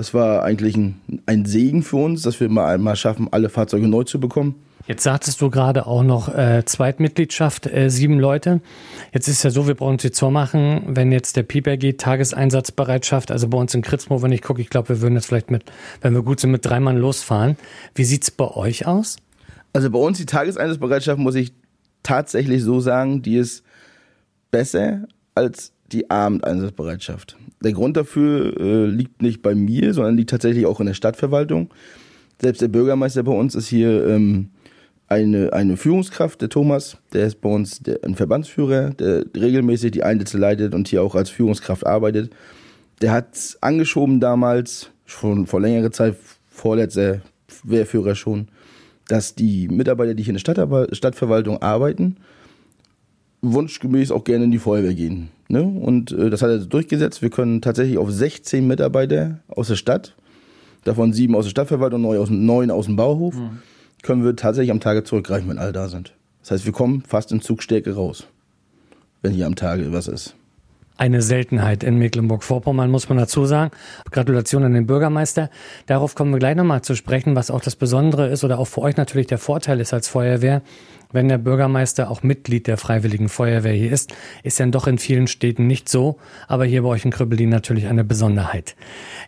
Das 0.00 0.14
war 0.14 0.44
eigentlich 0.44 0.78
ein, 0.78 0.98
ein 1.26 1.44
Segen 1.44 1.82
für 1.82 1.98
uns, 1.98 2.22
dass 2.22 2.40
wir 2.40 2.48
mal 2.48 2.72
einmal 2.72 2.96
schaffen, 2.96 3.28
alle 3.32 3.50
Fahrzeuge 3.50 3.86
neu 3.86 4.04
zu 4.04 4.18
bekommen. 4.18 4.54
Jetzt 4.86 5.02
sagtest 5.02 5.42
du 5.42 5.50
gerade 5.50 5.86
auch 5.86 6.02
noch 6.02 6.34
äh, 6.34 6.64
Zweitmitgliedschaft, 6.64 7.66
äh, 7.66 7.90
sieben 7.90 8.18
Leute. 8.18 8.62
Jetzt 9.12 9.28
ist 9.28 9.42
ja 9.42 9.50
so, 9.50 9.68
wir 9.68 9.74
brauchen 9.74 9.92
uns 9.92 10.02
jetzt 10.02 10.18
vormachen, 10.18 10.84
wenn 10.86 11.12
jetzt 11.12 11.36
der 11.36 11.42
Pieper 11.42 11.76
geht, 11.76 12.00
Tageseinsatzbereitschaft, 12.00 13.30
also 13.30 13.48
bei 13.48 13.58
uns 13.58 13.74
in 13.74 13.82
Kritzmo, 13.82 14.22
wenn 14.22 14.32
ich 14.32 14.40
gucke, 14.40 14.62
ich 14.62 14.70
glaube, 14.70 14.88
wir 14.88 15.02
würden 15.02 15.16
jetzt 15.16 15.26
vielleicht 15.26 15.50
mit, 15.50 15.64
wenn 16.00 16.14
wir 16.14 16.22
gut 16.22 16.40
sind, 16.40 16.50
mit 16.50 16.64
drei 16.64 16.80
Mann 16.80 16.96
losfahren. 16.96 17.58
Wie 17.94 18.04
sieht 18.04 18.22
es 18.22 18.30
bei 18.30 18.50
euch 18.50 18.86
aus? 18.86 19.18
Also 19.74 19.90
bei 19.90 19.98
uns 19.98 20.16
die 20.16 20.24
Tageseinsatzbereitschaft, 20.24 21.18
muss 21.18 21.34
ich 21.34 21.52
tatsächlich 22.02 22.62
so 22.62 22.80
sagen, 22.80 23.20
die 23.20 23.36
ist 23.36 23.64
besser 24.50 25.02
als 25.34 25.72
die 25.92 26.08
Abendeinsatzbereitschaft. 26.08 27.36
Der 27.62 27.72
Grund 27.72 27.96
dafür 27.96 28.58
äh, 28.58 28.86
liegt 28.86 29.22
nicht 29.22 29.42
bei 29.42 29.54
mir, 29.54 29.92
sondern 29.92 30.16
liegt 30.16 30.30
tatsächlich 30.30 30.66
auch 30.66 30.80
in 30.80 30.86
der 30.86 30.94
Stadtverwaltung. 30.94 31.70
Selbst 32.40 32.62
der 32.62 32.68
Bürgermeister 32.68 33.22
bei 33.22 33.32
uns 33.32 33.54
ist 33.54 33.68
hier 33.68 34.06
ähm, 34.06 34.48
eine, 35.08 35.52
eine 35.52 35.76
Führungskraft, 35.76 36.40
der 36.40 36.48
Thomas, 36.48 36.96
der 37.12 37.26
ist 37.26 37.40
bei 37.40 37.50
uns 37.50 37.80
der, 37.80 37.98
ein 38.04 38.14
Verbandsführer, 38.14 38.90
der 38.90 39.24
regelmäßig 39.36 39.90
die 39.90 40.04
Einsätze 40.04 40.38
leitet 40.38 40.74
und 40.74 40.88
hier 40.88 41.02
auch 41.02 41.14
als 41.14 41.28
Führungskraft 41.28 41.86
arbeitet. 41.86 42.32
Der 43.02 43.12
hat 43.12 43.58
angeschoben 43.60 44.20
damals, 44.20 44.90
schon 45.04 45.46
vor 45.46 45.60
längerer 45.60 45.90
Zeit, 45.90 46.16
vorletzter 46.48 47.20
Wehrführer 47.64 48.14
schon, 48.14 48.48
dass 49.08 49.34
die 49.34 49.68
Mitarbeiter, 49.68 50.14
die 50.14 50.22
hier 50.22 50.30
in 50.30 50.40
der 50.40 50.40
Stadt, 50.40 50.96
Stadtverwaltung 50.96 51.60
arbeiten, 51.60 52.16
wunschgemäß 53.42 54.10
auch 54.10 54.24
gerne 54.24 54.44
in 54.44 54.50
die 54.50 54.58
Feuerwehr 54.58 54.94
gehen. 54.94 55.28
Ne? 55.48 55.62
Und 55.62 56.12
äh, 56.12 56.30
das 56.30 56.42
hat 56.42 56.50
er 56.50 56.58
durchgesetzt. 56.58 57.22
Wir 57.22 57.30
können 57.30 57.62
tatsächlich 57.62 57.98
auf 57.98 58.10
16 58.10 58.66
Mitarbeiter 58.66 59.40
aus 59.48 59.68
der 59.68 59.76
Stadt, 59.76 60.14
davon 60.84 61.12
sieben 61.12 61.34
aus 61.34 61.44
der 61.44 61.50
Stadtverwaltung 61.50 62.04
und 62.04 62.30
neun 62.30 62.70
aus, 62.70 62.86
dem 62.86 62.96
Bauhof, 62.96 63.34
mhm. 63.34 63.58
können 64.02 64.24
wir 64.24 64.36
tatsächlich 64.36 64.70
am 64.70 64.80
Tage 64.80 65.04
zurückgreifen, 65.04 65.48
wenn 65.48 65.58
alle 65.58 65.72
da 65.72 65.88
sind. 65.88 66.12
Das 66.42 66.52
heißt, 66.52 66.66
wir 66.66 66.72
kommen 66.72 67.02
fast 67.06 67.32
in 67.32 67.40
Zugstärke 67.40 67.94
raus, 67.94 68.26
wenn 69.22 69.32
hier 69.32 69.46
am 69.46 69.56
Tage 69.56 69.92
was 69.92 70.08
ist 70.08 70.34
eine 71.00 71.22
Seltenheit 71.22 71.82
in 71.82 71.96
Mecklenburg-Vorpommern, 71.96 72.90
muss 72.90 73.08
man 73.08 73.16
dazu 73.16 73.46
sagen. 73.46 73.70
Gratulation 74.10 74.64
an 74.64 74.74
den 74.74 74.86
Bürgermeister. 74.86 75.48
Darauf 75.86 76.14
kommen 76.14 76.30
wir 76.30 76.38
gleich 76.38 76.56
nochmal 76.56 76.82
zu 76.82 76.94
sprechen, 76.94 77.34
was 77.34 77.50
auch 77.50 77.62
das 77.62 77.74
Besondere 77.74 78.28
ist 78.28 78.44
oder 78.44 78.58
auch 78.58 78.66
für 78.66 78.82
euch 78.82 78.98
natürlich 78.98 79.26
der 79.26 79.38
Vorteil 79.38 79.80
ist 79.80 79.94
als 79.94 80.08
Feuerwehr, 80.08 80.60
wenn 81.12 81.28
der 81.28 81.38
Bürgermeister 81.38 82.10
auch 82.10 82.22
Mitglied 82.22 82.66
der 82.66 82.76
Freiwilligen 82.76 83.28
Feuerwehr 83.28 83.72
hier 83.72 83.92
ist. 83.92 84.14
Ist 84.42 84.58
ja 84.58 84.66
doch 84.66 84.86
in 84.86 84.98
vielen 84.98 85.26
Städten 85.26 85.66
nicht 85.66 85.88
so, 85.88 86.18
aber 86.48 86.64
hier 86.64 86.82
bei 86.82 86.88
euch 86.88 87.04
in 87.04 87.10
Krüppelin 87.10 87.48
natürlich 87.48 87.86
eine 87.86 88.04
Besonderheit. 88.04 88.76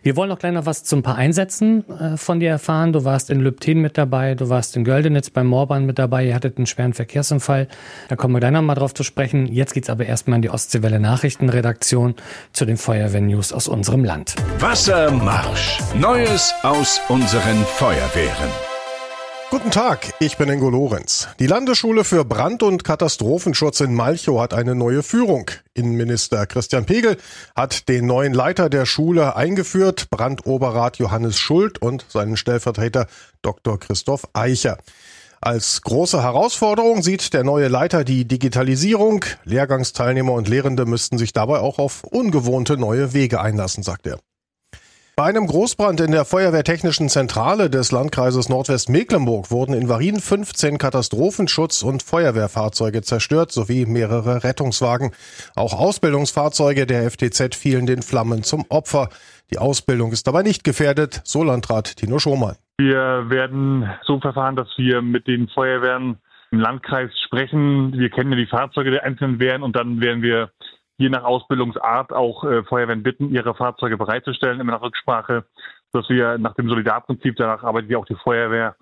Wir 0.01 0.15
wollen 0.15 0.29
noch 0.29 0.39
gleich 0.39 0.53
noch 0.53 0.65
was 0.65 0.83
zu 0.83 0.95
ein 0.95 1.03
paar 1.03 1.15
Einsätzen 1.15 1.83
äh, 1.89 2.17
von 2.17 2.39
dir 2.39 2.49
erfahren. 2.49 2.93
Du 2.93 3.03
warst 3.03 3.29
in 3.29 3.39
Lübten 3.39 3.81
mit 3.81 3.97
dabei, 3.97 4.35
du 4.35 4.49
warst 4.49 4.75
in 4.75 4.83
Göldenitz 4.83 5.29
beim 5.29 5.47
Moorbahn 5.47 5.85
mit 5.85 5.99
dabei, 5.99 6.25
ihr 6.25 6.35
hattet 6.35 6.57
einen 6.57 6.67
schweren 6.67 6.93
Verkehrsunfall. 6.93 7.67
Da 8.09 8.15
kommen 8.15 8.33
wir 8.33 8.39
gleich 8.39 8.51
noch 8.51 8.61
mal 8.61 8.75
drauf 8.75 8.93
zu 8.93 9.03
sprechen. 9.03 9.47
Jetzt 9.47 9.73
geht's 9.73 9.89
aber 9.89 10.05
erstmal 10.05 10.37
in 10.37 10.41
die 10.41 10.49
Ostseewelle 10.49 10.99
Nachrichtenredaktion 10.99 12.15
zu 12.51 12.65
den 12.65 12.77
Feuerwehr-News 12.77 13.53
aus 13.53 13.67
unserem 13.67 14.03
Land. 14.03 14.35
Wassermarsch. 14.59 15.79
Neues 15.95 16.53
aus 16.63 17.01
unseren 17.09 17.63
Feuerwehren. 17.65 18.72
Guten 19.53 19.69
Tag, 19.69 20.15
ich 20.19 20.37
bin 20.37 20.49
Ingo 20.49 20.71
Lorenz. 20.71 21.27
Die 21.37 21.45
Landesschule 21.45 22.03
für 22.03 22.25
Brand- 22.25 22.63
und 22.63 22.83
Katastrophenschutz 22.83 23.81
in 23.81 23.93
Malchow 23.93 24.41
hat 24.41 24.51
eine 24.51 24.73
neue 24.73 25.03
Führung. 25.03 25.51
Innenminister 25.75 26.47
Christian 26.47 26.85
Pegel 26.85 27.17
hat 27.55 27.87
den 27.87 28.07
neuen 28.07 28.33
Leiter 28.33 28.67
der 28.67 28.87
Schule 28.87 29.35
eingeführt, 29.35 30.09
Brandoberrat 30.09 30.97
Johannes 30.97 31.37
Schuld 31.37 31.79
und 31.79 32.03
seinen 32.09 32.35
Stellvertreter 32.35 33.05
Dr. 33.43 33.79
Christoph 33.79 34.27
Eicher. 34.33 34.79
Als 35.39 35.83
große 35.83 36.23
Herausforderung 36.23 37.03
sieht 37.03 37.31
der 37.35 37.43
neue 37.43 37.67
Leiter 37.67 38.03
die 38.03 38.25
Digitalisierung. 38.25 39.23
Lehrgangsteilnehmer 39.43 40.33
und 40.33 40.47
Lehrende 40.47 40.87
müssten 40.87 41.19
sich 41.19 41.31
dabei 41.31 41.59
auch 41.59 41.77
auf 41.77 42.03
ungewohnte 42.05 42.75
neue 42.75 43.13
Wege 43.13 43.39
einlassen, 43.39 43.83
sagt 43.83 44.07
er. 44.07 44.17
Bei 45.15 45.25
einem 45.25 45.45
Großbrand 45.45 45.99
in 46.01 46.11
der 46.11 46.25
Feuerwehrtechnischen 46.25 47.07
Zentrale 47.07 47.69
des 47.69 47.91
Landkreises 47.91 48.49
Nordwestmecklenburg 48.49 49.51
wurden 49.51 49.75
in 49.75 49.87
Varin 49.87 50.19
15 50.19 50.79
Katastrophenschutz- 50.79 51.83
und 51.83 52.01
Feuerwehrfahrzeuge 52.01 53.03
zerstört 53.03 53.51
sowie 53.51 53.85
mehrere 53.85 54.43
Rettungswagen. 54.43 55.11
Auch 55.55 55.79
Ausbildungsfahrzeuge 55.79 56.87
der 56.87 57.11
FTZ 57.11 57.53
fielen 57.53 57.85
den 57.85 58.01
Flammen 58.01 58.41
zum 58.41 58.65
Opfer. 58.69 59.09
Die 59.51 59.59
Ausbildung 59.59 60.13
ist 60.13 60.25
dabei 60.25 60.41
nicht 60.41 60.63
gefährdet, 60.63 61.21
so 61.25 61.43
Landrat 61.43 61.97
Tino 61.97 62.17
Schomann. 62.17 62.55
Wir 62.79 63.29
werden 63.29 63.87
so 64.07 64.19
verfahren, 64.19 64.55
dass 64.55 64.69
wir 64.77 65.03
mit 65.03 65.27
den 65.27 65.47
Feuerwehren 65.47 66.17
im 66.49 66.59
Landkreis 66.59 67.11
sprechen. 67.23 67.93
Wir 67.93 68.09
kennen 68.09 68.31
ja 68.31 68.37
die 68.39 68.47
Fahrzeuge 68.47 68.89
der 68.89 69.03
einzelnen 69.03 69.39
Wehren 69.39 69.61
und 69.61 69.75
dann 69.75 70.01
werden 70.01 70.23
wir 70.23 70.49
je 70.97 71.09
nach 71.09 71.23
Ausbildungsart 71.23 72.13
auch 72.13 72.43
äh, 72.43 72.63
Feuerwehren 72.63 73.03
bitten, 73.03 73.29
ihre 73.29 73.55
Fahrzeuge 73.55 73.97
bereitzustellen, 73.97 74.59
immer 74.59 74.73
nach 74.73 74.81
Rücksprache, 74.81 75.45
dass 75.91 76.09
wir 76.09 76.37
nach 76.37 76.55
dem 76.55 76.69
Solidarprinzip, 76.69 77.35
danach 77.37 77.63
arbeitet 77.63 77.91
ja 77.91 77.97
auch 77.97 78.05
die 78.05 78.15
Feuerwehr, 78.15 78.75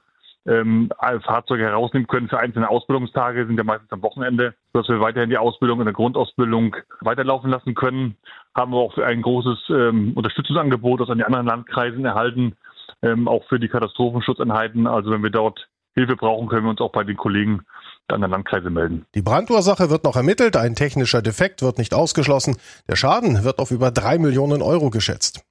ähm, 0.47 0.89
Fahrzeuge 1.23 1.63
herausnehmen 1.63 2.07
können 2.07 2.27
für 2.27 2.39
einzelne 2.39 2.69
Ausbildungstage, 2.69 3.45
sind 3.45 3.57
ja 3.57 3.63
meistens 3.63 3.91
am 3.91 4.01
Wochenende, 4.01 4.55
dass 4.73 4.87
wir 4.89 4.99
weiterhin 4.99 5.29
die 5.29 5.37
Ausbildung 5.37 5.79
in 5.79 5.85
der 5.85 5.93
Grundausbildung 5.93 6.75
weiterlaufen 7.01 7.51
lassen 7.51 7.75
können. 7.75 8.15
Haben 8.55 8.71
wir 8.71 8.79
auch 8.79 8.97
ein 8.97 9.21
großes 9.21 9.69
ähm, 9.69 10.13
Unterstützungsangebot 10.15 11.01
aus 11.01 11.09
den 11.09 11.21
anderen 11.21 11.45
Landkreisen 11.45 12.05
erhalten, 12.05 12.55
ähm, 13.03 13.27
auch 13.27 13.43
für 13.49 13.59
die 13.59 13.67
Katastrophenschutzeinheiten. 13.67 14.87
Also 14.87 15.11
wenn 15.11 15.23
wir 15.23 15.29
dort 15.29 15.67
Hilfe 15.93 16.15
brauchen, 16.15 16.47
können 16.47 16.63
wir 16.63 16.71
uns 16.71 16.81
auch 16.81 16.91
bei 16.91 17.03
den 17.03 17.17
Kollegen 17.17 17.63
anderen 18.11 18.31
Landkreise 18.31 18.69
melden. 18.69 19.05
Die 19.15 19.21
Brandursache 19.21 19.89
wird 19.89 20.03
noch 20.03 20.15
ermittelt, 20.15 20.57
ein 20.57 20.75
technischer 20.75 21.21
Defekt 21.21 21.61
wird 21.61 21.77
nicht 21.77 21.93
ausgeschlossen. 21.93 22.57
Der 22.89 22.95
Schaden 22.95 23.43
wird 23.43 23.59
auf 23.59 23.71
über 23.71 23.91
drei 23.91 24.17
Millionen 24.17 24.61
Euro 24.61 24.89
geschätzt. 24.89 25.43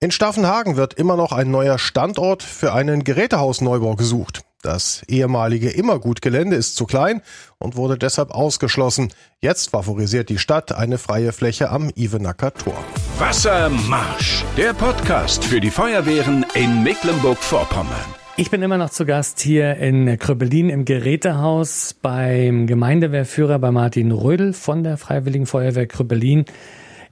In 0.00 0.10
Staffenhagen 0.10 0.76
wird 0.76 0.94
immer 0.94 1.16
noch 1.16 1.32
ein 1.32 1.50
neuer 1.50 1.78
Standort 1.78 2.42
für 2.42 2.72
einen 2.74 3.04
Gerätehausneubau 3.04 3.94
gesucht. 3.94 4.42
Das 4.60 5.02
ehemalige 5.08 5.70
Immergutgelände 5.70 6.56
ist 6.56 6.76
zu 6.76 6.86
klein 6.86 7.20
und 7.58 7.76
wurde 7.76 7.98
deshalb 7.98 8.30
ausgeschlossen. 8.30 9.12
Jetzt 9.40 9.70
favorisiert 9.70 10.30
die 10.30 10.38
Stadt 10.38 10.72
eine 10.72 10.98
freie 10.98 11.32
Fläche 11.32 11.70
am 11.70 11.90
Ivenacker 11.94 12.52
Tor. 12.54 12.82
Wassermarsch, 13.18 14.42
der 14.56 14.72
Podcast 14.72 15.44
für 15.44 15.60
die 15.60 15.70
Feuerwehren 15.70 16.46
in 16.54 16.82
Mecklenburg-Vorpommern. 16.82 18.23
Ich 18.36 18.50
bin 18.50 18.62
immer 18.62 18.78
noch 18.78 18.90
zu 18.90 19.06
Gast 19.06 19.38
hier 19.38 19.76
in 19.76 20.18
Kröbelin 20.18 20.68
im 20.68 20.84
Gerätehaus 20.84 21.94
beim 21.94 22.66
Gemeindewehrführer 22.66 23.60
bei 23.60 23.70
Martin 23.70 24.10
Rödel 24.10 24.52
von 24.52 24.82
der 24.82 24.96
Freiwilligen 24.96 25.46
Feuerwehr 25.46 25.86
Kröbelin. 25.86 26.44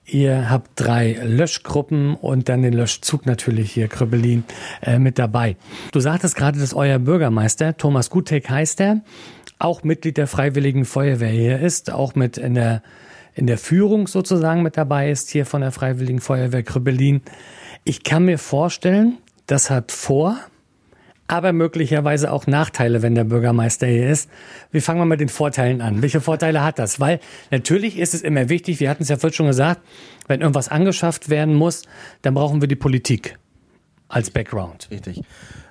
Ihr 0.05 0.51
habt 0.51 0.71
drei 0.75 1.13
Löschgruppen 1.23 2.17
und 2.17 2.49
dann 2.49 2.63
den 2.63 2.73
Löschzug 2.73 3.25
natürlich 3.25 3.71
hier, 3.71 3.87
Krüppelin, 3.87 4.43
äh, 4.83 4.99
mit 4.99 5.17
dabei. 5.21 5.55
Du 5.93 6.01
sagtest 6.01 6.35
gerade, 6.35 6.59
dass 6.59 6.75
euer 6.75 6.99
Bürgermeister, 6.99 7.77
Thomas 7.77 8.11
Gutek 8.11 8.51
heißt 8.51 8.81
er, 8.81 9.03
auch 9.61 9.85
Mitglied 9.85 10.17
der 10.17 10.27
Freiwilligen 10.27 10.85
Feuerwehr 10.85 11.31
hier 11.31 11.61
ist, 11.61 11.93
auch 11.93 12.17
mit 12.17 12.37
in 12.37 12.55
der, 12.55 12.83
in 13.37 13.47
der 13.47 13.59
Führung 13.59 14.09
sozusagen 14.09 14.65
mit 14.65 14.77
dabei 14.77 15.13
ist, 15.13 15.31
hier 15.31 15.47
von 15.47 15.61
der 15.61 15.71
Freiwilligen 15.71 16.21
Feuerwehr 16.21 16.65
Krüppelin. 16.65 17.23
Ich 17.85 18.03
kann 18.03 18.25
mir 18.25 18.39
vorstellen, 18.39 19.19
das 19.47 19.71
hat 19.71 19.93
vor, 19.93 20.37
aber 21.33 21.55
möglicherweise 21.55 22.31
auch 22.31 22.47
Nachteile, 22.47 23.01
wenn 23.01 23.15
der 23.15 23.25
Bürgermeister 23.25 23.87
hier 23.87 24.11
ist. 24.11 24.29
Wir 24.71 24.83
fangen 24.83 24.99
mal 24.99 25.07
mit 25.07 25.19
den 25.19 25.31
Vorteilen 25.31 25.81
an. 25.81 26.03
Welche 26.03 26.21
Vorteile 26.21 26.63
hat 26.63 26.79
das? 26.79 27.01
Weil 27.01 27.21
natürlich 27.51 27.99
ist 27.99 28.13
es 28.13 28.21
immer 28.21 28.51
wichtig, 28.51 28.81
wir 28.81 28.91
hatten 28.91 29.03
es 29.03 29.09
ja 29.09 29.17
vorhin 29.17 29.35
schon 29.35 29.47
gesagt, 29.47 29.81
wenn 30.29 30.43
irgendwas 30.43 30.69
angeschafft 30.69 31.31
werden 31.31 31.55
muss, 31.55 31.85
dann 32.21 32.35
brauchen 32.35 32.61
wir 32.61 32.69
die 32.69 32.77
Politik 32.77 33.39
als 34.09 34.31
Background. 34.31 34.89
Richtig. 34.91 35.23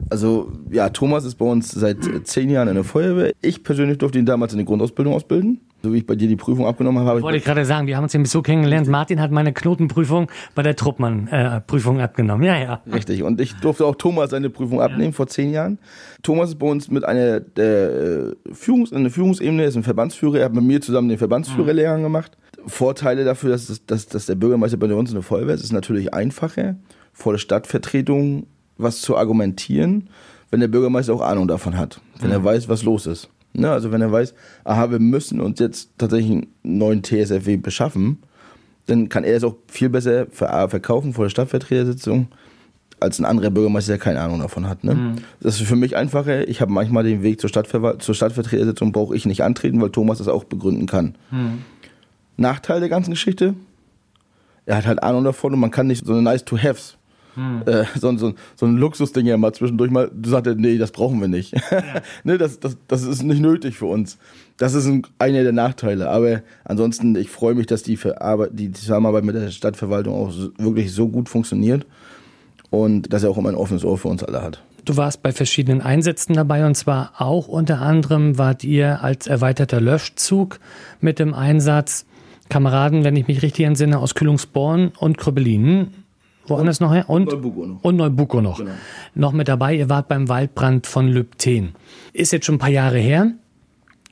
Also 0.09 0.51
ja, 0.71 0.89
Thomas 0.89 1.25
ist 1.25 1.35
bei 1.35 1.45
uns 1.45 1.69
seit 1.69 1.97
zehn 2.23 2.49
Jahren 2.49 2.67
in 2.67 2.73
der 2.73 2.83
Feuerwehr. 2.83 3.31
Ich 3.43 3.63
persönlich 3.63 3.99
durfte 3.99 4.17
ihn 4.17 4.25
damals 4.25 4.53
in 4.53 4.57
der 4.57 4.65
Grundausbildung 4.65 5.13
ausbilden. 5.13 5.61
So 5.83 5.91
wie 5.93 5.97
ich 5.97 6.05
bei 6.05 6.15
dir 6.15 6.27
die 6.27 6.35
Prüfung 6.35 6.67
abgenommen 6.67 7.05
habe. 7.05 7.21
Wollte 7.21 7.37
ich 7.37 7.43
gerade 7.43 7.65
sagen, 7.65 7.87
wir 7.87 7.97
haben 7.97 8.03
uns 8.03 8.13
nämlich 8.13 8.29
so 8.29 8.41
kennengelernt. 8.41 8.87
Martin 8.87 9.19
hat 9.19 9.31
meine 9.31 9.51
Knotenprüfung 9.51 10.29
bei 10.53 10.61
der 10.61 10.75
Truppmann-Prüfung 10.75 11.99
äh, 11.99 12.03
abgenommen. 12.03 12.43
Ja, 12.45 12.57
ja. 12.57 12.81
Richtig. 12.91 13.23
Und 13.23 13.41
ich 13.41 13.55
durfte 13.55 13.85
auch 13.85 13.95
Thomas 13.95 14.29
seine 14.29 14.49
Prüfung 14.49 14.79
abnehmen 14.79 15.05
ja. 15.05 15.11
vor 15.11 15.27
zehn 15.27 15.51
Jahren. 15.51 15.79
Thomas 16.21 16.49
ist 16.49 16.59
bei 16.59 16.67
uns 16.67 16.91
mit 16.91 17.03
einer 17.03 17.39
der 17.39 17.91
äh, 17.91 18.35
Führungs 18.53 18.93
eine 18.93 19.09
Führungsebene, 19.09 19.63
ist 19.63 19.75
ein 19.75 19.83
Verbandsführer. 19.83 20.39
Er 20.39 20.45
hat 20.45 20.53
mit 20.53 20.63
mir 20.63 20.81
zusammen 20.81 21.09
den 21.09 21.17
Verbandsführerlehrgang 21.17 22.03
gemacht. 22.03 22.37
Vorteile 22.67 23.25
dafür, 23.25 23.49
dass, 23.49 23.83
dass, 23.87 24.07
dass 24.07 24.25
der 24.27 24.35
Bürgermeister 24.35 24.77
bei 24.77 24.93
uns 24.93 25.09
in 25.09 25.15
der 25.15 25.23
Feuerwehr 25.23 25.55
ist, 25.55 25.63
ist 25.63 25.73
natürlich 25.73 26.13
einfacher, 26.13 26.75
vor 27.11 27.33
der 27.33 27.39
Stadtvertretung 27.39 28.45
was 28.77 29.01
zu 29.01 29.17
argumentieren, 29.17 30.09
wenn 30.51 30.59
der 30.59 30.67
Bürgermeister 30.67 31.13
auch 31.13 31.21
Ahnung 31.21 31.47
davon 31.47 31.77
hat. 31.77 32.01
Wenn 32.19 32.29
mhm. 32.29 32.35
er 32.35 32.43
weiß, 32.43 32.69
was 32.69 32.83
los 32.83 33.07
ist. 33.07 33.29
Ne, 33.53 33.69
also 33.69 33.91
wenn 33.91 34.01
er 34.01 34.11
weiß, 34.11 34.33
aha, 34.63 34.91
wir 34.91 34.99
müssen 34.99 35.41
uns 35.41 35.59
jetzt 35.59 35.89
tatsächlich 35.97 36.31
einen 36.31 36.47
neuen 36.63 37.03
TSFW 37.03 37.57
beschaffen, 37.57 38.19
dann 38.85 39.09
kann 39.09 39.23
er 39.23 39.35
es 39.35 39.43
auch 39.43 39.55
viel 39.67 39.89
besser 39.89 40.27
verkaufen 40.31 41.13
vor 41.13 41.25
der 41.25 41.29
Stadtvertretersitzung 41.29 42.27
als 43.01 43.19
ein 43.19 43.25
anderer 43.25 43.49
Bürgermeister, 43.49 43.93
der 43.93 43.99
keine 43.99 44.21
Ahnung 44.21 44.39
davon 44.39 44.69
hat. 44.69 44.83
Ne? 44.83 44.93
Mhm. 44.93 45.15
Das 45.41 45.59
ist 45.59 45.67
für 45.67 45.75
mich 45.75 45.95
einfacher. 45.95 46.47
Ich 46.47 46.61
habe 46.61 46.71
manchmal 46.71 47.03
den 47.03 47.23
Weg 47.23 47.41
zur, 47.41 47.49
Stadtver 47.49 47.99
zur 47.99 48.15
Stadtvertretersitzung, 48.15 48.91
brauche 48.91 49.15
ich 49.15 49.25
nicht 49.25 49.43
antreten, 49.43 49.81
weil 49.81 49.89
Thomas 49.89 50.19
das 50.19 50.27
auch 50.27 50.43
begründen 50.43 50.85
kann. 50.85 51.15
Mhm. 51.31 51.63
Nachteil 52.37 52.79
der 52.79 52.89
ganzen 52.89 53.11
Geschichte, 53.11 53.55
er 54.65 54.77
hat 54.77 54.85
halt 54.85 55.03
Ahnung 55.03 55.23
davon 55.23 55.53
und 55.53 55.59
man 55.59 55.71
kann 55.71 55.87
nicht 55.87 56.05
so 56.05 56.13
eine 56.13 56.21
nice 56.21 56.45
to 56.45 56.57
haves 56.57 56.97
hm. 57.35 57.61
Äh, 57.65 57.85
so, 57.95 58.15
so, 58.17 58.33
so 58.55 58.65
ein 58.65 58.77
Luxusding 58.77 59.25
ja 59.25 59.37
mal 59.37 59.53
zwischendurch 59.53 59.91
mal, 59.91 60.11
du 60.13 60.29
sagst, 60.29 60.53
nee, 60.57 60.77
das 60.77 60.91
brauchen 60.91 61.21
wir 61.21 61.27
nicht. 61.27 61.53
Ja. 61.53 61.61
ne, 62.23 62.37
das, 62.37 62.59
das, 62.59 62.77
das 62.87 63.03
ist 63.03 63.23
nicht 63.23 63.41
nötig 63.41 63.77
für 63.77 63.85
uns. 63.85 64.17
Das 64.57 64.73
ist 64.73 64.85
ein, 64.85 65.03
einer 65.17 65.43
der 65.43 65.53
Nachteile. 65.53 66.09
Aber 66.09 66.41
ansonsten, 66.65 67.15
ich 67.15 67.29
freue 67.29 67.55
mich, 67.55 67.67
dass 67.67 67.83
die, 67.83 67.97
die 68.51 68.71
Zusammenarbeit 68.71 69.23
mit 69.23 69.35
der 69.35 69.49
Stadtverwaltung 69.51 70.13
auch 70.13 70.31
so, 70.31 70.51
wirklich 70.57 70.93
so 70.93 71.07
gut 71.07 71.29
funktioniert 71.29 71.85
und 72.69 73.13
dass 73.13 73.23
er 73.23 73.29
auch 73.29 73.37
immer 73.37 73.49
ein 73.49 73.55
offenes 73.55 73.85
Ohr 73.85 73.97
für 73.97 74.09
uns 74.09 74.23
alle 74.23 74.41
hat. 74.41 74.61
Du 74.83 74.97
warst 74.97 75.21
bei 75.21 75.31
verschiedenen 75.31 75.81
Einsätzen 75.81 76.33
dabei 76.33 76.65
und 76.65 76.75
zwar 76.75 77.13
auch 77.19 77.47
unter 77.47 77.81
anderem 77.81 78.37
wart 78.37 78.63
ihr 78.63 79.03
als 79.03 79.27
erweiterter 79.27 79.79
Löschzug 79.79 80.59
mit 80.99 81.19
dem 81.19 81.33
Einsatz 81.33 82.05
Kameraden, 82.49 83.05
wenn 83.05 83.15
ich 83.15 83.27
mich 83.27 83.41
richtig 83.41 83.65
entsinne, 83.65 83.99
aus 83.99 84.13
Kühlungsborn 84.13 84.91
und 84.99 85.17
Krüppelinen 85.17 86.00
woanders 86.47 86.79
noch 86.79 86.93
her? 86.93 87.09
Und 87.09 87.29
Neubuko 87.29 87.65
noch. 87.65 87.83
Und 87.83 87.95
Neubuko 87.95 88.41
noch. 88.41 88.57
Genau. 88.57 88.71
Noch 89.15 89.33
mit 89.33 89.47
dabei. 89.47 89.75
Ihr 89.75 89.89
wart 89.89 90.07
beim 90.07 90.29
Waldbrand 90.29 90.87
von 90.87 91.07
Lübten. 91.07 91.75
Ist 92.13 92.31
jetzt 92.31 92.45
schon 92.45 92.55
ein 92.55 92.59
paar 92.59 92.69
Jahre 92.69 92.97
her. 92.97 93.33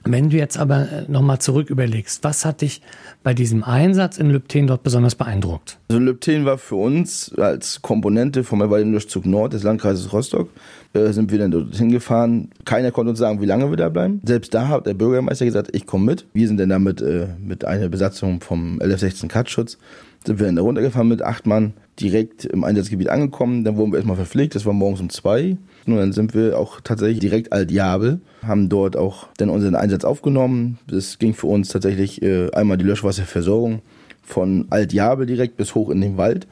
Wenn 0.05 0.29
du 0.29 0.38
jetzt 0.38 0.57
aber 0.57 0.89
äh, 0.89 1.12
nochmal 1.12 1.39
zurück 1.39 1.69
überlegst, 1.69 2.24
was 2.24 2.45
hat 2.45 2.62
dich 2.62 2.81
bei 3.21 3.33
diesem 3.33 3.63
Einsatz 3.63 4.17
in 4.17 4.29
Lübten 4.29 4.65
dort 4.65 4.81
besonders 4.81 5.15
beeindruckt? 5.15 5.77
Also 5.89 6.01
Lübten 6.01 6.45
war 6.45 6.57
für 6.57 6.75
uns 6.75 7.33
als 7.38 7.81
Komponente 7.81 8.45
vom 8.45 8.62
Erweiterungszug 8.62 9.25
Nord 9.25 9.53
des 9.53 9.63
Landkreises 9.63 10.13
Rostock, 10.13 10.50
äh, 10.93 11.12
sind 11.12 11.31
wir 11.31 11.39
dann 11.39 11.51
dorthin 11.51 11.91
gefahren. 11.91 12.50
Keiner 12.63 12.92
konnte 12.92 13.09
uns 13.09 13.20
sagen, 13.20 13.42
wie 13.42 13.46
lange 13.46 13.70
wir 13.70 13.77
da 13.77 13.89
bleiben. 13.89 14.22
Selbst 14.24 14.53
da 14.53 14.70
hat 14.70 14.85
der 14.85 14.94
Bürgermeister 14.94 15.46
gesagt, 15.46 15.70
ich 15.74 15.85
komme 15.85 16.05
mit. 16.05 16.25
Wir 16.33 16.48
sind 16.48 16.59
dann 16.59 16.70
damit 16.70 17.01
äh, 17.01 17.27
mit 17.37 17.65
einer 17.65 17.89
Besatzung 17.89 18.39
vom 18.39 18.74
1116 18.74 19.27
Katschutz 19.27 19.77
sind 20.25 20.40
wir 20.40 20.46
dann 20.46 20.55
da 20.55 20.62
runtergefahren 20.62 21.08
mit 21.08 21.22
acht 21.22 21.46
Mann, 21.46 21.74
direkt 22.00 22.46
im 22.46 22.64
Einsatzgebiet 22.64 23.10
angekommen. 23.10 23.64
Dann 23.64 23.77
wurden 23.77 23.92
wir 23.92 23.98
erstmal 23.98 24.16
verpflegt, 24.16 24.55
das 24.55 24.66
war 24.66 24.74
morgens 24.74 25.01
um 25.01 25.10
zwei. 25.10 25.58
Und 25.86 25.96
dann 25.96 26.14
sind 26.14 26.34
wir 26.34 26.58
auch 26.58 26.82
tatsächlich 26.82 27.20
direkt 27.20 27.51
Alt-Jabel, 27.51 28.20
haben 28.46 28.70
dort 28.70 28.96
auch 28.96 29.27
dann 29.38 29.50
unseren 29.50 29.75
Einsatz 29.75 30.03
aufgenommen. 30.03 30.77
Das 30.88 31.20
ging 31.20 31.34
für 31.34 31.48
uns 31.48 31.70
tatsächlich 31.70 32.22
äh, 32.22 32.51
einmal 32.51 32.77
die 32.77 32.86
Löschwasserversorgung 32.86 33.82
von 34.22 34.68
Alt-Jabel 34.70 35.25
direkt 35.25 35.58
bis 35.58 35.74
hoch 35.75 35.90
in 35.90 36.01
den 36.01 36.18
Wald 36.18 36.48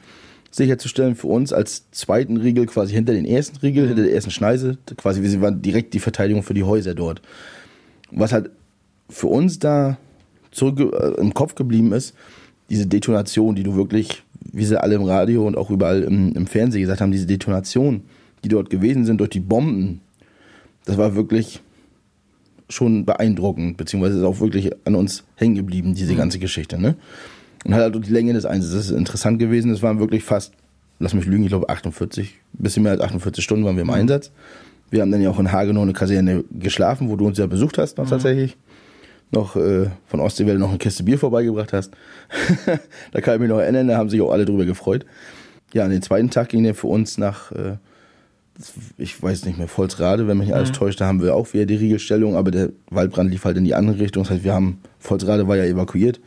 sicherzustellen 0.50 1.14
für 1.14 1.26
uns 1.26 1.52
als 1.52 1.90
zweiten 1.90 2.38
Riegel 2.38 2.66
quasi 2.66 2.94
hinter 2.94 3.12
den 3.12 3.26
ersten 3.26 3.58
Riegel, 3.58 3.86
hinter 3.86 4.04
der 4.04 4.14
ersten 4.14 4.30
Schneise, 4.30 4.78
quasi 4.96 5.22
wir 5.22 5.40
waren 5.40 5.62
direkt 5.62 5.94
die 5.94 6.00
Verteidigung 6.00 6.42
für 6.42 6.54
die 6.54 6.64
Häuser 6.64 6.94
dort. 6.94 7.20
Was 8.10 8.32
halt 8.32 8.50
für 9.10 9.26
uns 9.26 9.58
da 9.58 9.98
zurück 10.50 10.80
äh, 10.80 11.20
im 11.20 11.34
Kopf 11.34 11.54
geblieben 11.54 11.92
ist, 11.92 12.14
diese 12.70 12.86
Detonation, 12.86 13.54
die 13.54 13.62
du 13.62 13.74
wirklich, 13.74 14.22
wie 14.52 14.64
sie 14.64 14.80
alle 14.80 14.94
im 14.94 15.04
Radio 15.04 15.46
und 15.46 15.56
auch 15.56 15.70
überall 15.70 16.02
im, 16.02 16.32
im 16.34 16.46
Fernsehen 16.46 16.82
gesagt 16.82 17.00
haben, 17.00 17.12
diese 17.12 17.26
Detonation, 17.26 18.02
die 18.44 18.48
dort 18.48 18.70
gewesen 18.70 19.04
sind 19.04 19.18
durch 19.18 19.30
die 19.30 19.40
Bomben, 19.40 20.00
das 20.84 20.96
war 20.96 21.14
wirklich 21.14 21.60
schon 22.68 23.04
beeindruckend, 23.06 23.76
beziehungsweise 23.76 24.18
ist 24.18 24.24
auch 24.24 24.40
wirklich 24.40 24.70
an 24.84 24.94
uns 24.94 25.24
hängen 25.36 25.54
geblieben, 25.54 25.94
diese 25.94 26.12
mhm. 26.12 26.18
ganze 26.18 26.38
Geschichte. 26.38 26.78
Ne? 26.78 26.96
Und 27.64 27.74
halt 27.74 27.94
auch 27.94 28.00
die 28.00 28.12
Länge 28.12 28.34
des 28.34 28.44
Einsatzes, 28.44 28.76
das 28.76 28.90
ist 28.90 28.96
interessant 28.96 29.38
gewesen, 29.38 29.70
es 29.70 29.82
waren 29.82 29.98
wirklich 29.98 30.22
fast, 30.22 30.52
lass 30.98 31.14
mich 31.14 31.24
lügen, 31.24 31.44
ich 31.44 31.48
glaube 31.48 31.68
48, 31.68 32.34
bisschen 32.52 32.82
mehr 32.82 32.92
als 32.92 33.00
48 33.00 33.42
Stunden 33.42 33.64
waren 33.64 33.76
wir 33.76 33.82
im 33.82 33.88
mhm. 33.88 33.94
Einsatz. 33.94 34.30
Wir 34.90 35.02
haben 35.02 35.10
dann 35.10 35.20
ja 35.20 35.30
auch 35.30 35.38
in 35.38 35.52
Hagenow 35.52 35.82
eine 35.82 35.92
Kaserne 35.92 36.44
geschlafen, 36.50 37.08
wo 37.08 37.16
du 37.16 37.26
uns 37.26 37.38
ja 37.38 37.46
besucht 37.46 37.78
hast 37.78 37.98
noch 37.98 38.06
mhm. 38.06 38.10
tatsächlich 38.10 38.56
noch 39.30 39.56
äh, 39.56 39.86
von 40.06 40.20
Ostseewelle 40.20 40.58
noch 40.58 40.70
eine 40.70 40.78
Kiste 40.78 41.02
Bier 41.02 41.18
vorbeigebracht 41.18 41.72
hast. 41.72 41.92
da 43.12 43.20
kann 43.20 43.34
ich 43.34 43.40
mich 43.40 43.48
noch 43.48 43.58
erinnern, 43.58 43.88
da 43.88 43.96
haben 43.96 44.10
sich 44.10 44.20
auch 44.20 44.32
alle 44.32 44.44
drüber 44.44 44.64
gefreut. 44.64 45.04
Ja, 45.74 45.84
an 45.84 45.90
den 45.90 46.02
zweiten 46.02 46.30
Tag 46.30 46.48
ging 46.48 46.62
der 46.62 46.74
für 46.74 46.86
uns 46.86 47.18
nach, 47.18 47.52
äh, 47.52 47.76
ich 48.96 49.22
weiß 49.22 49.44
nicht 49.44 49.58
mehr, 49.58 49.68
Volzrade, 49.68 50.26
wenn 50.26 50.38
mich 50.38 50.54
alles 50.54 50.70
mhm. 50.70 50.74
täuscht, 50.74 51.00
da 51.00 51.06
haben 51.06 51.22
wir 51.22 51.34
auch 51.34 51.52
wieder 51.52 51.66
die 51.66 51.76
Riegelstellung, 51.76 52.36
aber 52.36 52.50
der 52.50 52.70
Waldbrand 52.90 53.30
lief 53.30 53.44
halt 53.44 53.56
in 53.58 53.64
die 53.64 53.74
andere 53.74 53.98
Richtung. 53.98 54.22
Das 54.22 54.30
heißt, 54.30 54.44
wir 54.44 54.54
haben, 54.54 54.80
Volzrade 54.98 55.46
war 55.46 55.56
ja 55.56 55.64
evakuiert. 55.64 56.20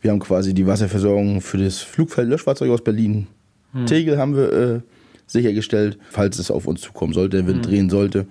Wir 0.00 0.10
haben 0.10 0.18
quasi 0.18 0.54
die 0.54 0.66
Wasserversorgung 0.66 1.40
für 1.40 1.58
das 1.58 1.78
Flugfeld 1.78 2.28
Löschfahrzeug 2.28 2.70
aus 2.70 2.82
Berlin. 2.82 3.28
Mhm. 3.72 3.86
Tegel 3.86 4.18
haben 4.18 4.34
wir 4.34 4.52
äh, 4.52 4.80
sichergestellt, 5.26 5.98
falls 6.10 6.38
es 6.38 6.50
auf 6.50 6.66
uns 6.66 6.80
zukommen 6.80 7.12
sollte, 7.12 7.36
der 7.36 7.46
Wind 7.46 7.58
mhm. 7.58 7.62
drehen 7.62 7.90
sollte 7.90 8.26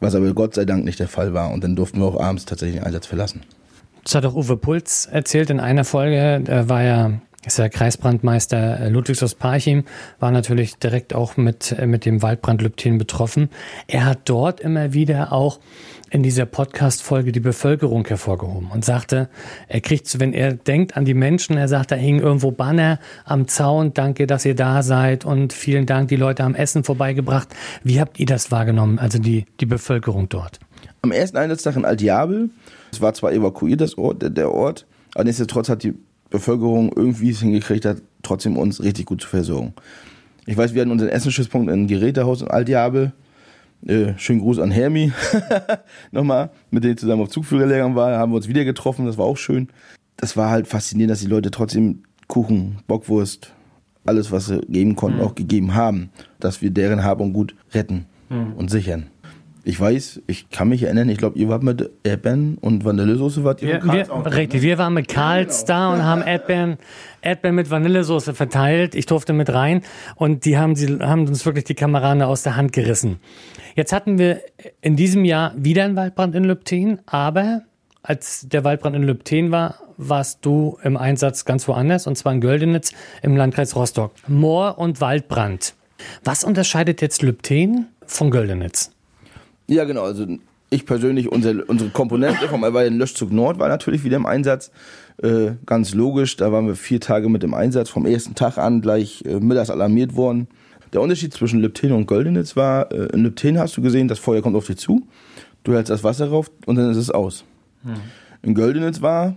was 0.00 0.14
aber 0.14 0.32
Gott 0.34 0.54
sei 0.54 0.64
Dank 0.64 0.84
nicht 0.84 1.00
der 1.00 1.08
Fall 1.08 1.34
war. 1.34 1.50
Und 1.52 1.64
dann 1.64 1.76
durften 1.76 2.00
wir 2.00 2.06
auch 2.06 2.20
abends 2.20 2.44
tatsächlich 2.44 2.78
den 2.78 2.86
Einsatz 2.86 3.06
verlassen. 3.06 3.42
Das 4.04 4.14
hat 4.14 4.24
auch 4.24 4.34
Uwe 4.34 4.56
Puls 4.56 5.06
erzählt 5.06 5.50
in 5.50 5.60
einer 5.60 5.84
Folge. 5.84 6.40
Da 6.44 6.68
war 6.68 6.82
ja 6.82 7.12
ist 7.46 7.58
der 7.58 7.70
Kreisbrandmeister 7.70 8.90
Ludwigs 8.90 9.22
aus 9.22 9.34
Parchim, 9.34 9.84
war 10.18 10.30
natürlich 10.30 10.76
direkt 10.76 11.14
auch 11.14 11.36
mit, 11.36 11.76
mit 11.86 12.04
dem 12.04 12.20
Waldbrand 12.20 12.62
Lübten 12.62 12.98
betroffen. 12.98 13.48
Er 13.86 14.06
hat 14.06 14.20
dort 14.24 14.60
immer 14.60 14.92
wieder 14.92 15.32
auch 15.32 15.60
in 16.10 16.22
dieser 16.22 16.46
Podcast-Folge 16.46 17.32
die 17.32 17.40
Bevölkerung 17.40 18.06
hervorgehoben 18.06 18.70
und 18.72 18.84
sagte, 18.84 19.28
er 19.68 19.80
kriegt, 19.80 20.18
wenn 20.18 20.32
er 20.32 20.54
denkt 20.54 20.96
an 20.96 21.04
die 21.04 21.14
Menschen, 21.14 21.56
er 21.56 21.68
sagt, 21.68 21.92
da 21.92 21.96
hingen 21.96 22.20
irgendwo 22.20 22.50
Banner 22.50 22.98
am 23.24 23.46
Zaun, 23.46 23.94
danke, 23.94 24.26
dass 24.26 24.44
ihr 24.44 24.54
da 24.54 24.82
seid 24.82 25.24
und 25.24 25.52
vielen 25.52 25.86
Dank, 25.86 26.08
die 26.08 26.16
Leute 26.16 26.42
haben 26.42 26.54
Essen 26.54 26.82
vorbeigebracht. 26.82 27.48
Wie 27.84 28.00
habt 28.00 28.18
ihr 28.18 28.26
das 28.26 28.50
wahrgenommen, 28.50 28.98
also 28.98 29.18
die, 29.18 29.46
die 29.60 29.66
Bevölkerung 29.66 30.28
dort? 30.28 30.58
Am 31.02 31.12
ersten 31.12 31.36
Einsatztag 31.36 31.76
in 31.76 31.84
Altjabel, 31.84 32.50
es 32.90 33.00
war 33.00 33.14
zwar 33.14 33.32
evakuiert, 33.32 33.80
das 33.80 33.96
Ort, 33.96 34.36
der 34.36 34.52
Ort, 34.52 34.86
aber 35.14 35.24
nichtsdestotrotz 35.24 35.68
hat 35.68 35.82
die 35.82 35.94
Bevölkerung 36.30 36.92
irgendwie 36.94 37.30
es 37.30 37.40
hingekriegt 37.40 37.84
hat, 37.84 38.02
trotzdem 38.22 38.56
uns 38.56 38.82
richtig 38.82 39.06
gut 39.06 39.22
zu 39.22 39.28
versorgen. 39.28 39.74
Ich 40.46 40.56
weiß, 40.56 40.74
wir 40.74 40.80
hatten 40.80 40.90
unseren 40.90 41.10
Essensschutzpunkt 41.10 41.70
in 41.70 41.86
Gerätehaus 41.86 42.42
in 42.42 42.48
Altjabel, 42.48 43.12
äh, 43.86 44.14
schönen 44.16 44.40
Gruß 44.40 44.58
an 44.58 44.70
Hermi. 44.70 45.12
Nochmal, 46.10 46.50
mit 46.70 46.84
dem 46.84 46.92
ich 46.92 46.98
zusammen 46.98 47.22
auf 47.22 47.28
Zugführerlehrgang 47.30 47.94
war, 47.94 48.18
haben 48.18 48.32
wir 48.32 48.36
uns 48.36 48.48
wieder 48.48 48.64
getroffen, 48.64 49.06
das 49.06 49.18
war 49.18 49.26
auch 49.26 49.36
schön. 49.36 49.68
Das 50.16 50.36
war 50.36 50.50
halt 50.50 50.66
faszinierend, 50.66 51.12
dass 51.12 51.20
die 51.20 51.26
Leute 51.26 51.50
trotzdem 51.50 52.02
Kuchen, 52.26 52.78
Bockwurst, 52.86 53.52
alles, 54.04 54.32
was 54.32 54.46
sie 54.46 54.60
geben 54.68 54.96
konnten, 54.96 55.18
mhm. 55.18 55.24
auch 55.24 55.34
gegeben 55.34 55.74
haben, 55.74 56.10
dass 56.40 56.62
wir 56.62 56.70
deren 56.70 57.04
Hab 57.04 57.20
und 57.20 57.32
Gut 57.32 57.54
retten 57.72 58.06
mhm. 58.28 58.54
und 58.54 58.70
sichern. 58.70 59.06
Ich 59.68 59.78
weiß, 59.78 60.22
ich 60.26 60.48
kann 60.48 60.70
mich 60.70 60.84
erinnern, 60.84 61.10
ich 61.10 61.18
glaube, 61.18 61.38
ihr 61.38 61.50
wart 61.50 61.62
mit 61.62 61.90
Erdbeeren 62.02 62.56
und 62.56 62.86
Vanillesoße 62.86 63.44
wart 63.44 63.60
ihr 63.60 63.84
Wir, 63.84 63.92
wir, 63.92 64.10
auch, 64.10 64.24
richtig, 64.24 64.62
ne? 64.62 64.68
wir 64.68 64.78
waren 64.78 64.94
mit 64.94 65.08
Karls 65.08 65.66
da 65.66 65.92
und 65.92 66.02
haben 66.02 66.22
Erdbeeren, 66.22 66.78
Erdbeeren 67.20 67.54
mit 67.54 67.70
Vanillesoße 67.70 68.32
verteilt. 68.32 68.94
Ich 68.94 69.04
durfte 69.04 69.34
mit 69.34 69.52
rein 69.52 69.82
und 70.16 70.46
die 70.46 70.56
haben, 70.56 70.74
sie, 70.74 71.00
haben 71.00 71.28
uns 71.28 71.44
wirklich 71.44 71.66
die 71.66 71.74
Kameraden 71.74 72.22
aus 72.22 72.44
der 72.44 72.56
Hand 72.56 72.72
gerissen. 72.72 73.20
Jetzt 73.74 73.92
hatten 73.92 74.16
wir 74.16 74.40
in 74.80 74.96
diesem 74.96 75.26
Jahr 75.26 75.52
wieder 75.54 75.84
einen 75.84 75.96
Waldbrand 75.96 76.34
in 76.34 76.44
Lübten, 76.44 77.00
aber 77.04 77.60
als 78.02 78.48
der 78.48 78.64
Waldbrand 78.64 78.96
in 78.96 79.02
Lübten 79.02 79.50
war, 79.50 79.74
warst 79.98 80.46
du 80.46 80.78
im 80.82 80.96
Einsatz 80.96 81.44
ganz 81.44 81.68
woanders 81.68 82.06
und 82.06 82.16
zwar 82.16 82.32
in 82.32 82.40
Göldenitz 82.40 82.92
im 83.20 83.36
Landkreis 83.36 83.76
Rostock. 83.76 84.12
Moor- 84.28 84.78
und 84.78 85.02
Waldbrand. 85.02 85.74
Was 86.24 86.42
unterscheidet 86.42 87.02
jetzt 87.02 87.20
Lübten 87.20 87.88
von 88.06 88.30
Göldenitz? 88.30 88.92
Ja, 89.68 89.84
genau. 89.84 90.02
Also 90.02 90.26
ich 90.70 90.84
persönlich, 90.86 91.30
unsere, 91.30 91.64
unsere 91.64 91.90
Komponente 91.90 92.48
vom 92.48 92.62
erweiterten 92.62 92.98
Löschzug 92.98 93.32
Nord 93.32 93.58
war 93.58 93.68
natürlich 93.68 94.04
wieder 94.04 94.16
im 94.16 94.26
Einsatz. 94.26 94.70
Äh, 95.22 95.52
ganz 95.66 95.94
logisch, 95.94 96.36
da 96.36 96.52
waren 96.52 96.66
wir 96.66 96.76
vier 96.76 97.00
Tage 97.00 97.28
mit 97.28 97.42
im 97.44 97.54
Einsatz, 97.54 97.88
vom 97.88 98.06
ersten 98.06 98.34
Tag 98.34 98.58
an 98.58 98.80
gleich 98.80 99.24
äh, 99.24 99.40
mittags 99.40 99.70
alarmiert 99.70 100.16
worden. 100.16 100.48
Der 100.92 101.00
Unterschied 101.00 101.34
zwischen 101.34 101.60
Lübten 101.60 101.92
und 101.92 102.06
Göldenitz 102.06 102.56
war, 102.56 102.90
äh, 102.92 103.06
in 103.12 103.20
Lübten 103.20 103.58
hast 103.58 103.76
du 103.76 103.82
gesehen, 103.82 104.08
das 104.08 104.18
Feuer 104.18 104.42
kommt 104.42 104.56
auf 104.56 104.66
dich 104.66 104.78
zu, 104.78 105.06
du 105.64 105.74
hältst 105.74 105.90
das 105.90 106.04
Wasser 106.04 106.28
rauf 106.28 106.50
und 106.66 106.76
dann 106.76 106.90
ist 106.90 106.96
es 106.96 107.10
aus. 107.10 107.44
In 108.42 108.54
Göldenitz 108.54 109.02
war, 109.02 109.36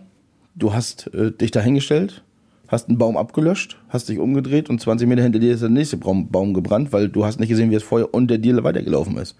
du 0.56 0.74
hast 0.74 1.14
äh, 1.14 1.32
dich 1.32 1.52
dahingestellt, 1.52 2.24
hast 2.68 2.88
einen 2.88 2.98
Baum 2.98 3.18
abgelöscht, 3.18 3.78
hast 3.90 4.10
dich 4.10 4.20
umgedreht 4.20 4.70
und 4.70 4.80
20 4.80 5.08
Meter 5.08 5.24
hinter 5.24 5.40
dir 5.40 5.54
ist 5.54 5.62
der 5.62 5.70
nächste 5.70 5.98
Baum, 5.98 6.30
Baum 6.30 6.54
gebrannt, 6.54 6.94
weil 6.94 7.10
du 7.10 7.26
hast 7.26 7.40
nicht 7.40 7.50
gesehen, 7.50 7.70
wie 7.70 7.76
das 7.76 7.84
Feuer 7.84 8.10
unter 8.12 8.38
dir 8.38 8.64
weitergelaufen 8.64 9.18
ist. 9.18 9.36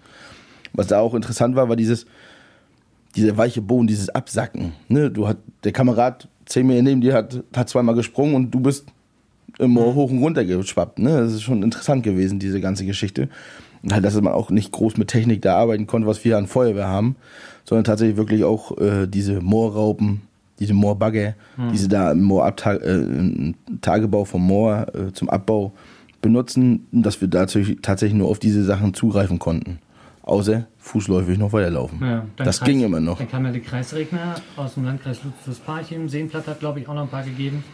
Was 0.72 0.86
da 0.86 1.00
auch 1.00 1.14
interessant 1.14 1.54
war, 1.54 1.68
war 1.68 1.76
dieses, 1.76 2.06
dieser 3.14 3.36
weiche 3.36 3.60
Boden, 3.60 3.86
dieses 3.86 4.08
Absacken. 4.08 4.72
Ne? 4.88 5.10
Du 5.10 5.28
hat, 5.28 5.38
der 5.64 5.72
Kamerad 5.72 6.28
zehn 6.46 6.66
Meter 6.66 6.82
neben 6.82 7.00
dir 7.00 7.14
hat, 7.14 7.42
hat 7.54 7.68
zweimal 7.68 7.94
gesprungen 7.94 8.34
und 8.34 8.50
du 8.50 8.60
bist 8.60 8.86
immer 9.58 9.94
hoch 9.94 10.10
und 10.10 10.18
runter 10.18 10.44
geschwappt. 10.44 10.98
Ne? 10.98 11.18
Das 11.18 11.32
ist 11.32 11.42
schon 11.42 11.62
interessant 11.62 12.02
gewesen, 12.02 12.38
diese 12.38 12.60
ganze 12.60 12.86
Geschichte. 12.86 13.28
Und 13.82 13.92
halt, 13.92 14.04
dass 14.04 14.20
man 14.20 14.32
auch 14.32 14.50
nicht 14.50 14.72
groß 14.72 14.96
mit 14.96 15.08
Technik 15.08 15.42
da 15.42 15.56
arbeiten 15.56 15.86
konnte, 15.86 16.06
was 16.06 16.24
wir 16.24 16.38
an 16.38 16.46
Feuerwehr 16.46 16.88
haben, 16.88 17.16
sondern 17.64 17.84
tatsächlich 17.84 18.16
wirklich 18.16 18.44
auch 18.44 18.78
äh, 18.78 19.06
diese 19.06 19.40
Moorraupen, 19.40 20.22
diese 20.60 20.74
Moorbagger, 20.74 21.34
die 21.72 21.76
sie 21.76 21.88
da 21.88 22.12
im 22.12 22.22
Moorabta 22.22 22.74
äh, 22.74 23.52
Tagebau 23.80 24.24
vom 24.24 24.46
Moor 24.46 24.86
äh, 24.94 25.12
zum 25.12 25.28
Abbau 25.28 25.72
benutzen, 26.20 26.86
dass 26.92 27.20
wir 27.20 27.28
tatsächlich, 27.28 27.78
tatsächlich 27.82 28.16
nur 28.16 28.28
auf 28.28 28.38
diese 28.38 28.62
Sachen 28.62 28.94
zugreifen 28.94 29.40
konnten. 29.40 29.80
Außer 30.22 30.66
fußläufig 30.78 31.36
noch 31.38 31.52
weiterlaufen. 31.52 31.98
Ja, 32.00 32.24
das 32.36 32.58
Kreis- 32.60 32.68
ging 32.68 32.80
immer 32.82 33.00
noch. 33.00 33.18
Dann 33.18 33.28
kam 33.28 33.44
ja 33.44 33.50
der 33.52 33.60
Kreisregner 33.60 34.36
aus 34.56 34.74
dem 34.74 34.84
Landkreis 34.84 35.20
Ludwigsparchim. 35.24 36.08
Seenplatt 36.08 36.46
hat, 36.46 36.60
glaube 36.60 36.78
ich, 36.80 36.88
auch 36.88 36.94
noch 36.94 37.02
ein 37.02 37.08
paar 37.08 37.24
gegeben. 37.24 37.64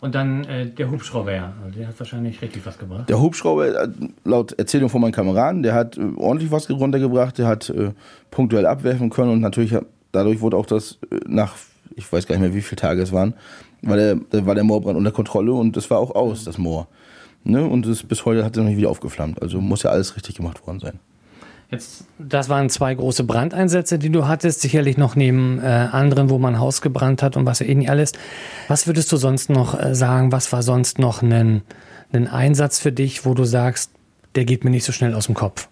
Und 0.00 0.14
dann 0.14 0.44
äh, 0.44 0.66
der 0.66 0.90
Hubschrauber, 0.90 1.32
ja. 1.32 1.54
Also 1.64 1.78
der 1.78 1.88
hat 1.88 1.98
wahrscheinlich 1.98 2.42
richtig 2.42 2.66
was 2.66 2.76
gebracht. 2.78 3.08
Der 3.08 3.20
Hubschrauber, 3.20 3.84
äh, 3.84 3.88
laut 4.24 4.52
Erzählung 4.58 4.90
von 4.90 5.00
meinen 5.00 5.12
Kameraden, 5.12 5.62
der 5.62 5.74
hat 5.74 5.96
äh, 5.96 6.02
ordentlich 6.16 6.50
was 6.50 6.68
runtergebracht, 6.68 7.38
der 7.38 7.46
hat 7.46 7.70
äh, 7.70 7.92
punktuell 8.30 8.66
abwerfen 8.66 9.08
können 9.08 9.30
und 9.30 9.40
natürlich 9.40 9.72
hat, 9.72 9.86
dadurch 10.12 10.40
wurde 10.40 10.56
auch 10.58 10.66
das 10.66 10.98
äh, 11.10 11.20
nach, 11.26 11.54
ich 11.94 12.12
weiß 12.12 12.26
gar 12.26 12.34
nicht 12.34 12.42
mehr, 12.42 12.54
wie 12.54 12.60
viele 12.60 12.76
Tage 12.80 13.00
es 13.00 13.10
waren, 13.12 13.34
war 13.82 13.96
der, 13.96 14.18
war 14.32 14.54
der 14.54 14.64
Moorbrand 14.64 14.98
unter 14.98 15.12
Kontrolle 15.12 15.52
und 15.52 15.76
es 15.76 15.88
war 15.88 15.98
auch 15.98 16.14
aus, 16.14 16.44
das 16.44 16.58
Moor. 16.58 16.88
Ne? 17.44 17.64
Und 17.64 17.86
es, 17.86 18.02
bis 18.02 18.24
heute 18.26 18.44
hat 18.44 18.54
es 18.54 18.58
noch 18.58 18.68
nicht 18.68 18.76
wieder 18.76 18.90
aufgeflammt. 18.90 19.40
Also 19.40 19.60
muss 19.60 19.82
ja 19.82 19.90
alles 19.90 20.14
richtig 20.16 20.34
gemacht 20.34 20.66
worden 20.66 20.80
sein. 20.80 20.98
Jetzt, 21.70 22.04
das 22.18 22.48
waren 22.48 22.70
zwei 22.70 22.94
große 22.94 23.24
Brandeinsätze, 23.24 23.98
die 23.98 24.10
du 24.10 24.28
hattest, 24.28 24.60
sicherlich 24.60 24.96
noch 24.96 25.16
neben 25.16 25.58
äh, 25.58 25.62
anderen, 25.64 26.30
wo 26.30 26.38
man 26.38 26.60
Haus 26.60 26.80
gebrannt 26.80 27.22
hat 27.22 27.36
und 27.36 27.44
was 27.44 27.58
ja 27.58 27.66
eh 27.66 27.74
nicht 27.74 27.90
alles. 27.90 28.12
Was 28.68 28.86
würdest 28.86 29.10
du 29.10 29.16
sonst 29.16 29.50
noch 29.50 29.78
äh, 29.78 29.94
sagen? 29.94 30.30
Was 30.30 30.52
war 30.52 30.62
sonst 30.62 30.98
noch 31.00 31.22
ein, 31.22 31.62
ein 32.12 32.28
Einsatz 32.28 32.78
für 32.78 32.92
dich, 32.92 33.26
wo 33.26 33.34
du 33.34 33.44
sagst, 33.44 33.90
der 34.36 34.44
geht 34.44 34.62
mir 34.64 34.70
nicht 34.70 34.84
so 34.84 34.92
schnell 34.92 35.12
aus 35.14 35.26
dem 35.26 35.34
Kopf? 35.34 35.68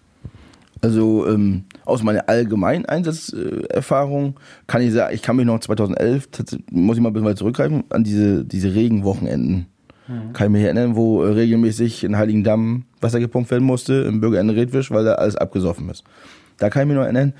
Also 0.81 1.25
ähm, 1.27 1.63
aus 1.85 2.03
meiner 2.03 2.27
allgemeinen 2.27 2.85
Einsatzerfahrung 2.85 4.35
kann 4.67 4.81
ich 4.81 4.91
sagen, 4.91 5.15
ich 5.15 5.21
kann 5.21 5.37
mich 5.37 5.45
noch 5.45 5.59
2011, 5.59 6.27
tats- 6.31 6.57
muss 6.71 6.97
ich 6.97 7.01
mal 7.03 7.09
ein 7.09 7.13
bisschen 7.13 7.27
weit 7.27 7.37
zurückgreifen, 7.37 7.85
an 7.89 8.03
diese, 8.03 8.43
diese 8.43 8.73
Regenwochenenden. 8.73 9.67
Kann 10.33 10.47
ich 10.47 10.51
mich 10.51 10.63
erinnern, 10.63 10.95
wo 10.95 11.23
äh, 11.23 11.29
regelmäßig 11.29 12.03
in 12.03 12.15
Heiligendamm 12.15 12.85
Wasser 13.01 13.19
gepumpt 13.19 13.49
werden 13.49 13.63
musste, 13.63 13.93
im 13.93 14.21
Bürgerende 14.21 14.55
Redwisch, 14.55 14.91
weil 14.91 15.03
da 15.03 15.13
alles 15.13 15.35
abgesoffen 15.35 15.89
ist. 15.89 16.03
Da 16.57 16.69
kann 16.69 16.83
ich 16.83 16.87
mich 16.89 16.97
noch 16.97 17.03
erinnern. 17.03 17.33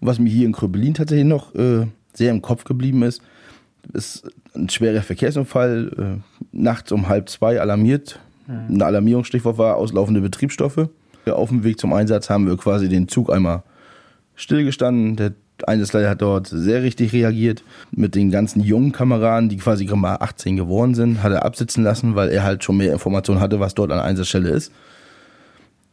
Und 0.00 0.08
was 0.08 0.18
mir 0.18 0.30
hier 0.30 0.46
in 0.46 0.52
Kröbelin 0.52 0.94
tatsächlich 0.94 1.26
noch 1.26 1.54
äh, 1.54 1.86
sehr 2.14 2.30
im 2.30 2.42
Kopf 2.42 2.64
geblieben 2.64 3.02
ist, 3.02 3.22
ist 3.92 4.30
ein 4.54 4.68
schwerer 4.68 5.02
Verkehrsunfall, 5.02 6.20
äh, 6.20 6.46
nachts 6.52 6.92
um 6.92 7.08
halb 7.08 7.28
zwei 7.28 7.60
alarmiert. 7.60 8.20
Ein 8.48 8.82
Alarmierungsstichwort 8.82 9.58
war 9.58 9.76
auslaufende 9.76 10.20
Betriebsstoffe. 10.20 10.88
Auf 11.26 11.48
dem 11.48 11.64
Weg 11.64 11.78
zum 11.78 11.92
Einsatz 11.92 12.28
haben 12.28 12.46
wir 12.46 12.56
quasi 12.56 12.88
den 12.88 13.08
Zug 13.08 13.32
einmal 13.32 13.62
stillgestanden. 14.34 15.16
Der 15.16 15.32
Einsatzleiter 15.68 16.10
hat 16.10 16.22
dort 16.22 16.46
sehr 16.48 16.82
richtig 16.82 17.12
reagiert. 17.12 17.62
Mit 17.90 18.14
den 18.14 18.30
ganzen 18.30 18.62
jungen 18.62 18.92
Kameraden, 18.92 19.48
die 19.48 19.56
quasi 19.56 19.84
gerade 19.84 20.00
mal 20.00 20.16
18 20.16 20.56
geworden 20.56 20.94
sind, 20.94 21.22
hat 21.22 21.32
er 21.32 21.44
absitzen 21.44 21.84
lassen, 21.84 22.14
weil 22.14 22.30
er 22.30 22.42
halt 22.42 22.64
schon 22.64 22.76
mehr 22.76 22.92
Informationen 22.92 23.40
hatte, 23.40 23.60
was 23.60 23.74
dort 23.74 23.90
an 23.90 23.98
der 23.98 24.04
Einsatzstelle 24.06 24.50
ist. 24.50 24.72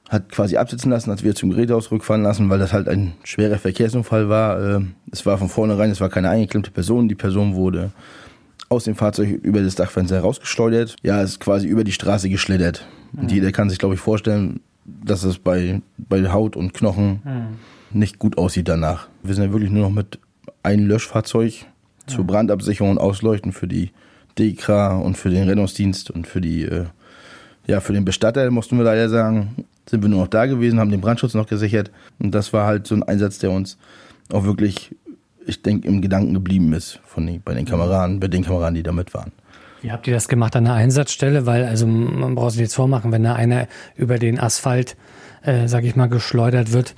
Hat 0.09 0.29
quasi 0.31 0.57
absitzen 0.57 0.89
lassen, 0.89 1.11
hat 1.11 1.23
wir 1.23 1.35
zum 1.35 1.51
Gerätehaus 1.51 1.91
rückfahren 1.91 2.23
lassen, 2.23 2.49
weil 2.49 2.57
das 2.57 2.73
halt 2.73 2.87
ein 2.89 3.13
schwerer 3.23 3.59
Verkehrsunfall 3.59 4.27
war. 4.27 4.77
Äh, 4.77 4.81
Es 5.11 5.25
war 5.25 5.37
von 5.37 5.49
vornherein, 5.49 5.91
es 5.91 6.01
war 6.01 6.09
keine 6.09 6.29
eingeklemmte 6.29 6.71
Person. 6.71 7.07
Die 7.07 7.15
Person 7.15 7.53
wurde 7.55 7.91
aus 8.69 8.85
dem 8.85 8.95
Fahrzeug 8.95 9.29
über 9.29 9.61
das 9.61 9.75
Dachfenster 9.75 10.15
herausgeschleudert. 10.15 10.95
Ja, 11.03 11.21
ist 11.21 11.39
quasi 11.39 11.67
über 11.67 11.83
die 11.83 11.91
Straße 11.91 12.29
geschlittert. 12.29 12.87
Und 13.15 13.31
jeder 13.31 13.51
kann 13.51 13.69
sich, 13.69 13.77
glaube 13.79 13.95
ich, 13.95 13.99
vorstellen, 14.01 14.59
dass 14.85 15.23
es 15.23 15.37
bei, 15.37 15.81
bei 15.97 16.27
Haut 16.31 16.55
und 16.55 16.73
Knochen 16.73 17.21
nicht 17.91 18.19
gut 18.19 18.37
aussieht 18.37 18.67
danach. 18.67 19.07
Wir 19.23 19.35
sind 19.35 19.45
ja 19.45 19.51
wirklich 19.51 19.71
nur 19.71 19.83
noch 19.83 19.95
mit 19.95 20.19
einem 20.63 20.87
Löschfahrzeug 20.87 21.65
zur 22.07 22.25
Brandabsicherung 22.25 22.91
und 22.91 22.97
Ausleuchten 22.97 23.51
für 23.51 23.67
die 23.67 23.91
DEKRA 24.37 24.97
und 24.97 25.17
für 25.17 25.29
den 25.29 25.47
Rettungsdienst 25.47 26.11
und 26.11 26.27
für 26.27 26.41
die, 26.41 26.63
äh, 26.63 26.85
ja, 27.67 27.81
für 27.81 27.93
den 27.93 28.05
Bestatter, 28.05 28.49
mussten 28.51 28.77
wir 28.77 28.83
leider 28.83 29.09
sagen, 29.09 29.65
sind 29.89 30.01
wir 30.01 30.09
nur 30.09 30.21
noch 30.21 30.27
da 30.27 30.45
gewesen, 30.45 30.79
haben 30.79 30.91
den 30.91 31.01
Brandschutz 31.01 31.33
noch 31.33 31.47
gesichert. 31.47 31.91
Und 32.19 32.31
das 32.33 32.53
war 32.53 32.65
halt 32.65 32.87
so 32.87 32.95
ein 32.95 33.03
Einsatz, 33.03 33.39
der 33.39 33.51
uns 33.51 33.77
auch 34.31 34.43
wirklich, 34.43 34.95
ich 35.45 35.61
denke, 35.61 35.87
im 35.87 36.01
Gedanken 36.01 36.33
geblieben 36.33 36.73
ist 36.73 36.99
von 37.05 37.25
den, 37.25 37.41
bei 37.41 37.53
den 37.53 37.65
Kameraden, 37.65 38.19
bei 38.19 38.27
den 38.27 38.43
Kameraden, 38.43 38.75
die 38.75 38.83
da 38.83 38.91
mit 38.91 39.13
waren. 39.13 39.31
Wie 39.81 39.91
habt 39.91 40.07
ihr 40.07 40.13
das 40.13 40.27
gemacht 40.27 40.55
an 40.55 40.65
der 40.65 40.73
Einsatzstelle? 40.73 41.45
Weil, 41.45 41.65
also 41.65 41.87
man 41.87 42.35
braucht 42.35 42.51
sich 42.51 42.61
jetzt 42.61 42.75
vormachen, 42.75 43.11
wenn 43.11 43.23
da 43.23 43.33
einer 43.33 43.67
über 43.95 44.19
den 44.19 44.39
Asphalt, 44.39 44.97
äh, 45.41 45.67
sag 45.67 45.85
ich 45.85 45.95
mal, 45.95 46.07
geschleudert 46.07 46.73
wird, 46.73 46.95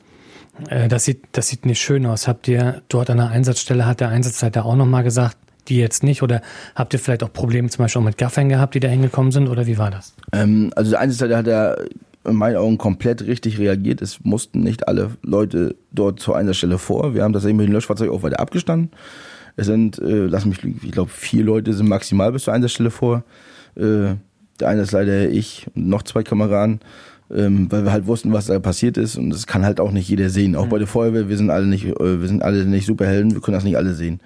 äh, 0.69 0.87
das, 0.87 1.05
sieht, 1.05 1.23
das 1.31 1.47
sieht 1.47 1.65
nicht 1.65 1.81
schön 1.81 2.05
aus. 2.05 2.27
Habt 2.27 2.47
ihr 2.47 2.81
dort 2.89 3.09
an 3.09 3.17
der 3.17 3.29
Einsatzstelle, 3.29 3.85
hat 3.85 3.99
der 3.99 4.09
Einsatzleiter 4.09 4.65
auch 4.65 4.75
nochmal 4.75 5.03
gesagt, 5.03 5.37
die 5.67 5.77
jetzt 5.77 6.03
nicht? 6.03 6.23
Oder 6.23 6.41
habt 6.75 6.93
ihr 6.93 6.99
vielleicht 6.99 7.23
auch 7.23 7.33
Probleme 7.33 7.69
zum 7.69 7.83
Beispiel 7.83 8.01
auch 8.01 8.05
mit 8.05 8.17
Gaffern 8.17 8.49
gehabt, 8.49 8.75
die 8.75 8.79
da 8.79 8.87
hingekommen 8.87 9.31
sind? 9.31 9.47
Oder 9.47 9.67
wie 9.67 9.77
war 9.77 9.91
das? 9.91 10.13
Ähm, 10.33 10.71
also 10.75 10.91
der 10.91 10.99
Einsatzleiter 10.99 11.37
hat 11.37 11.47
ja 11.47 11.75
in 12.23 12.35
meinen 12.35 12.57
Augen 12.57 12.77
komplett 12.77 13.23
richtig 13.23 13.57
reagiert. 13.57 14.01
Es 14.01 14.23
mussten 14.23 14.61
nicht 14.61 14.87
alle 14.87 15.11
Leute 15.23 15.75
dort 15.91 16.19
zur 16.19 16.37
Einsatzstelle 16.37 16.77
vor. 16.77 17.15
Wir 17.15 17.23
haben 17.23 17.33
tatsächlich 17.33 17.57
mit 17.57 17.67
dem 17.67 17.73
Löschfahrzeug 17.73 18.11
auch 18.11 18.23
weiter 18.23 18.39
abgestanden. 18.39 18.91
Es 19.55 19.65
sind, 19.65 19.99
äh, 19.99 20.27
lass 20.27 20.45
mich, 20.45 20.61
lügen, 20.61 20.79
ich 20.83 20.91
glaube, 20.91 21.09
vier 21.09 21.43
Leute 21.43 21.73
sind 21.73 21.89
maximal 21.89 22.31
bis 22.31 22.43
zur 22.43 22.53
Einsatzstelle 22.53 22.91
vor. 22.91 23.23
Äh, 23.75 24.15
der 24.59 24.69
Einsatzleiter, 24.69 25.29
ich 25.29 25.67
und 25.75 25.87
noch 25.87 26.03
zwei 26.03 26.23
Kameraden, 26.23 26.79
ähm, 27.33 27.71
weil 27.71 27.83
wir 27.83 27.91
halt 27.91 28.07
wussten, 28.07 28.33
was 28.33 28.47
da 28.47 28.59
passiert 28.59 28.97
ist. 28.97 29.15
Und 29.17 29.29
das 29.29 29.47
kann 29.47 29.65
halt 29.65 29.79
auch 29.79 29.91
nicht 29.91 30.09
jeder 30.09 30.29
sehen. 30.29 30.55
Auch 30.55 30.67
bei 30.67 30.77
der 30.77 30.87
Feuerwehr, 30.87 31.29
wir 31.29 31.37
sind 31.37 31.49
alle 31.49 31.65
nicht, 31.65 31.85
äh, 31.85 32.21
wir 32.21 32.27
sind 32.27 32.43
alle 32.43 32.65
nicht 32.65 32.85
Superhelden, 32.85 33.33
wir 33.33 33.41
können 33.41 33.55
das 33.55 33.63
nicht 33.63 33.77
alle 33.77 33.93
sehen. 33.93 34.19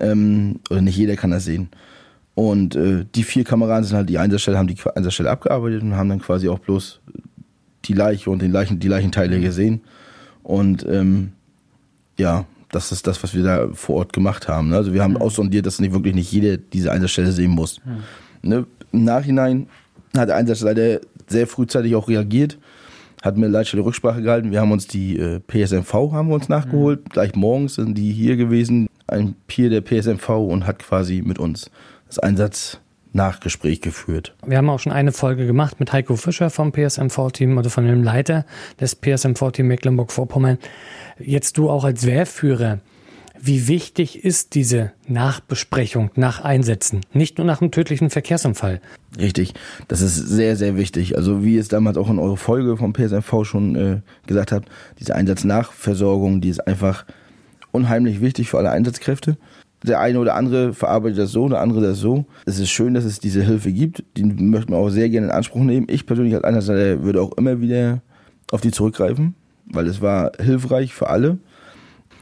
Ähm, 0.00 0.60
oder 0.70 0.80
nicht 0.80 0.96
jeder 0.96 1.16
kann 1.16 1.30
das 1.30 1.44
sehen. 1.44 1.68
Und 2.34 2.76
äh, 2.76 3.04
die 3.14 3.24
vier 3.24 3.42
Kameraden 3.42 3.84
sind 3.84 3.96
halt 3.96 4.08
die 4.08 4.18
Einsatzstelle, 4.18 4.58
haben 4.58 4.68
die 4.68 4.76
Einsatzstelle 4.94 5.30
abgearbeitet 5.30 5.82
und 5.82 5.96
haben 5.96 6.08
dann 6.08 6.20
quasi 6.20 6.48
auch 6.48 6.60
bloß 6.60 7.00
die 7.84 7.94
Leiche 7.94 8.30
und 8.30 8.42
den 8.42 8.52
Leichen, 8.52 8.78
die 8.78 8.88
Leichenteile 8.88 9.40
gesehen. 9.40 9.80
Und 10.44 10.86
ähm, 10.88 11.32
ja, 12.16 12.44
das 12.70 12.92
ist 12.92 13.06
das, 13.06 13.22
was 13.22 13.34
wir 13.34 13.42
da 13.42 13.68
vor 13.72 13.96
Ort 13.96 14.12
gemacht 14.12 14.46
haben. 14.46 14.68
ne? 14.68 14.76
Also 14.76 14.92
wir 14.92 15.02
haben 15.02 15.16
aussondiert, 15.16 15.66
dass 15.66 15.80
nicht 15.80 15.92
wirklich 15.92 16.14
nicht 16.14 16.30
jeder 16.30 16.58
diese 16.58 16.92
Einsatzstelle 16.92 17.32
sehen 17.32 17.50
muss. 17.50 17.80
Ne? 18.42 18.66
Im 18.92 19.04
Nachhinein 19.04 19.66
hat 20.16 20.28
der 20.28 20.36
Einsatzleiter 20.36 21.00
sehr 21.28 21.46
frühzeitig 21.46 21.94
auch 21.94 22.08
reagiert, 22.08 22.58
hat 23.22 23.36
mit 23.36 23.50
Leitstelle 23.50 23.84
Rücksprache 23.84 24.22
gehalten. 24.22 24.50
Wir 24.50 24.60
haben 24.60 24.72
uns 24.72 24.86
die 24.86 25.18
äh, 25.18 25.40
PSMV 25.40 25.92
haben 26.12 26.28
wir 26.28 26.34
uns 26.34 26.48
nachgeholt. 26.48 27.10
Gleich 27.10 27.34
morgens 27.34 27.74
sind 27.74 27.96
die 27.96 28.12
hier 28.12 28.36
gewesen, 28.36 28.88
ein 29.06 29.34
Peer 29.46 29.70
der 29.70 29.80
PSMV 29.80 30.28
und 30.28 30.66
hat 30.66 30.78
quasi 30.78 31.22
mit 31.24 31.38
uns 31.38 31.70
das 32.06 32.18
Einsatz, 32.18 32.78
Nachgespräch 33.12 33.80
geführt. 33.80 34.34
Wir 34.46 34.58
haben 34.58 34.68
auch 34.68 34.78
schon 34.78 34.92
eine 34.92 35.12
Folge 35.12 35.46
gemacht 35.46 35.80
mit 35.80 35.92
Heiko 35.92 36.16
Fischer 36.16 36.50
vom 36.50 36.72
PSMV-Team 36.72 37.56
oder 37.56 37.70
von 37.70 37.86
dem 37.86 38.02
Leiter 38.02 38.44
des 38.80 38.96
PSMV-Team 38.96 39.66
Mecklenburg-Vorpommern. 39.66 40.58
Jetzt 41.18 41.56
du 41.56 41.70
auch 41.70 41.84
als 41.84 42.06
Wehrführer. 42.06 42.80
Wie 43.40 43.68
wichtig 43.68 44.24
ist 44.24 44.54
diese 44.54 44.92
Nachbesprechung 45.06 46.10
nach 46.16 46.42
Einsätzen? 46.42 47.02
Nicht 47.12 47.38
nur 47.38 47.46
nach 47.46 47.60
einem 47.60 47.70
tödlichen 47.70 48.10
Verkehrsunfall. 48.10 48.80
Richtig, 49.18 49.54
das 49.86 50.00
ist 50.00 50.16
sehr, 50.16 50.56
sehr 50.56 50.76
wichtig. 50.76 51.16
Also 51.16 51.44
wie 51.44 51.54
ihr 51.54 51.60
es 51.60 51.68
damals 51.68 51.96
auch 51.96 52.10
in 52.10 52.18
eurer 52.18 52.36
Folge 52.36 52.76
vom 52.76 52.92
PSMV 52.92 53.44
schon 53.44 53.76
äh, 53.76 54.00
gesagt 54.26 54.52
habt, 54.52 54.68
diese 54.98 55.14
Einsatznachversorgung, 55.14 56.40
die 56.40 56.48
ist 56.48 56.66
einfach 56.66 57.04
unheimlich 57.70 58.20
wichtig 58.20 58.50
für 58.50 58.58
alle 58.58 58.70
Einsatzkräfte. 58.70 59.36
Der 59.84 60.00
eine 60.00 60.18
oder 60.18 60.34
andere 60.34 60.74
verarbeitet 60.74 61.18
das 61.18 61.30
so, 61.30 61.48
der 61.48 61.60
andere 61.60 61.80
das 61.80 61.98
so. 61.98 62.26
Es 62.46 62.58
ist 62.58 62.70
schön, 62.70 62.94
dass 62.94 63.04
es 63.04 63.20
diese 63.20 63.42
Hilfe 63.44 63.70
gibt. 63.72 64.02
Die 64.16 64.24
möchten 64.24 64.72
wir 64.72 64.78
auch 64.78 64.88
sehr 64.88 65.08
gerne 65.08 65.28
in 65.28 65.32
Anspruch 65.32 65.62
nehmen. 65.62 65.86
Ich 65.88 66.06
persönlich 66.06 66.34
als 66.34 66.44
Einsatzleiter 66.44 67.04
würde 67.04 67.22
auch 67.22 67.32
immer 67.36 67.60
wieder 67.60 68.02
auf 68.50 68.60
die 68.60 68.72
zurückgreifen, 68.72 69.34
weil 69.66 69.86
es 69.86 70.00
war 70.00 70.32
hilfreich 70.40 70.92
für 70.92 71.08
alle. 71.08 71.38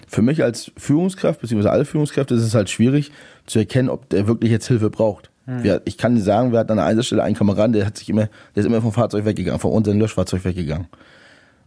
Für 0.07 0.23
mich 0.23 0.43
als 0.43 0.71
Führungskraft, 0.77 1.41
beziehungsweise 1.41 1.73
alle 1.73 1.85
Führungskräfte, 1.85 2.35
ist 2.35 2.43
es 2.43 2.55
halt 2.55 2.71
schwierig 2.71 3.11
zu 3.47 3.59
erkennen, 3.59 3.89
ob 3.89 4.09
der 4.09 4.27
wirklich 4.27 4.51
jetzt 4.51 4.69
Hilfe 4.69 4.91
braucht. 4.91 5.31
Mhm. 5.47 5.81
Ich 5.85 5.99
kann 5.99 6.19
sagen, 6.21 6.53
wir 6.53 6.59
hatten 6.59 6.73
an 6.73 6.79
einer 6.79 6.89
Einsatzstelle 6.89 7.23
einen 7.23 7.37
Kameraden, 7.37 7.73
der 7.73 7.87
hat 7.87 7.97
sich 7.97 8.09
immer, 8.09 8.29
der 8.55 8.61
ist 8.61 8.67
immer 8.67 8.83
vom 8.83 8.93
Fahrzeug 8.93 9.25
weggegangen, 9.25 9.61
von 9.61 9.73
unserem 9.73 9.99
Löschfahrzeug 9.99 10.45
weggegangen. 10.45 10.87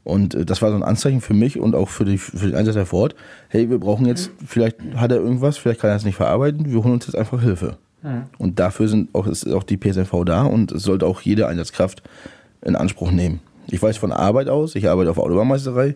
Und 0.03 0.35
äh, 0.35 0.45
das 0.45 0.61
war 0.61 0.69
so 0.69 0.75
ein 0.75 0.83
Anzeichen 0.83 1.21
für 1.21 1.33
mich 1.33 1.59
und 1.59 1.75
auch 1.75 1.89
für, 1.89 2.05
die, 2.05 2.17
für 2.17 2.47
den 2.47 2.55
Einsatzer 2.55 2.85
vor 2.85 3.01
Ort. 3.03 3.15
Hey, 3.47 3.69
wir 3.69 3.79
brauchen 3.79 4.05
jetzt, 4.05 4.31
vielleicht 4.45 4.77
hat 4.95 5.11
er 5.11 5.17
irgendwas, 5.17 5.57
vielleicht 5.57 5.81
kann 5.81 5.89
er 5.89 5.95
es 5.95 6.05
nicht 6.05 6.15
verarbeiten, 6.15 6.71
wir 6.71 6.83
holen 6.83 6.93
uns 6.93 7.07
jetzt 7.07 7.15
einfach 7.15 7.41
Hilfe. 7.41 7.77
Mhm. 8.01 8.23
Und 8.37 8.59
dafür 8.59 8.87
sind 8.87 9.13
auch, 9.13 9.27
ist 9.27 9.47
auch 9.47 9.63
die 9.63 9.77
PSNV 9.77 10.23
da 10.25 10.43
und 10.43 10.71
es 10.71 10.83
sollte 10.83 11.05
auch 11.05 11.21
jede 11.21 11.47
Einsatzkraft 11.47 12.03
in 12.61 12.75
Anspruch 12.75 13.11
nehmen. 13.11 13.41
Ich 13.67 13.81
weiß 13.81 13.97
von 13.97 14.11
Arbeit 14.11 14.49
aus, 14.49 14.75
ich 14.75 14.89
arbeite 14.89 15.11
auf 15.11 15.17
der 15.17 15.25
Autobahnmeisterei, 15.25 15.95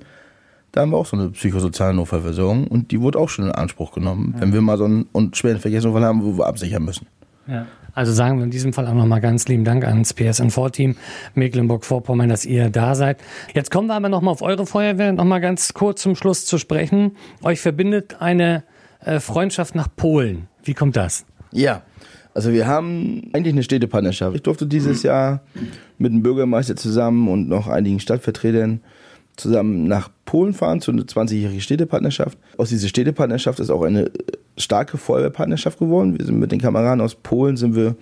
da 0.73 0.81
haben 0.81 0.91
wir 0.91 0.97
auch 0.97 1.05
so 1.05 1.15
eine 1.15 1.29
psychosoziale 1.29 1.93
Notfallversorgung 1.93 2.67
und 2.67 2.91
die 2.91 2.99
wurde 2.99 3.19
auch 3.19 3.29
schon 3.29 3.45
in 3.45 3.51
Anspruch 3.51 3.93
genommen, 3.93 4.33
ja. 4.33 4.41
wenn 4.41 4.53
wir 4.53 4.61
mal 4.61 4.77
so 4.77 4.85
einen, 4.85 5.05
einen 5.13 5.33
schweren 5.33 5.59
Verkehrsunfall 5.59 6.03
haben, 6.03 6.23
wo 6.23 6.37
wir 6.37 6.47
absichern 6.47 6.83
müssen. 6.83 7.07
Ja. 7.47 7.67
Also 7.93 8.11
sagen 8.11 8.39
wir 8.39 8.45
in 8.45 8.49
diesem 8.49 8.73
Fall 8.73 8.87
auch 8.87 8.95
nochmal 8.95 9.21
ganz 9.21 9.47
lieben 9.47 9.65
Dank 9.65 9.85
ans 9.85 10.15
PSNV-Team 10.15 10.95
Mecklenburg-Vorpommern, 11.35 12.27
dass 12.27 12.43
ihr 12.43 12.71
da 12.71 12.95
seid. 12.95 13.19
Jetzt 13.53 13.69
kommen 13.69 13.87
wir 13.87 13.93
aber 13.93 14.09
nochmal 14.09 14.31
auf 14.31 14.41
eure 14.41 14.65
Feuerwehr, 14.65 15.13
nochmal 15.13 15.41
ganz 15.41 15.75
kurz 15.75 16.01
zum 16.01 16.15
Schluss 16.15 16.47
zu 16.47 16.57
sprechen. 16.57 17.15
Euch 17.43 17.61
verbindet 17.61 18.19
eine 18.19 18.63
äh, 19.01 19.19
Freundschaft 19.19 19.75
nach 19.75 19.89
Polen. 19.95 20.47
Wie 20.63 20.73
kommt 20.73 20.95
das? 20.95 21.23
Ja, 21.51 21.83
also 22.33 22.51
wir 22.51 22.65
haben 22.65 23.29
eigentlich 23.33 23.53
eine 23.53 23.61
Städtepartnerschaft. 23.61 24.35
Ich 24.35 24.41
durfte 24.41 24.65
dieses 24.65 25.03
Jahr 25.03 25.41
mit 25.99 26.11
dem 26.11 26.23
Bürgermeister 26.23 26.75
zusammen 26.75 27.27
und 27.27 27.47
noch 27.47 27.67
einigen 27.67 27.99
Stadtvertretern 27.99 28.81
zusammen 29.35 29.87
nach 29.87 30.09
Polen 30.25 30.53
fahren 30.53 30.81
zu 30.81 30.91
einer 30.91 31.03
20-jährigen 31.03 31.61
Städtepartnerschaft. 31.61 32.37
Aus 32.57 32.69
dieser 32.69 32.87
Städtepartnerschaft 32.87 33.59
ist 33.59 33.69
auch 33.69 33.83
eine 33.83 34.11
starke 34.57 34.97
Feuerwehrpartnerschaft 34.97 35.79
geworden. 35.79 36.17
Wir 36.17 36.25
sind 36.25 36.39
mit 36.39 36.51
den 36.51 36.61
Kameraden 36.61 37.01
aus 37.01 37.15
Polen 37.15 37.57
sind 37.57 37.75
wir 37.75 37.95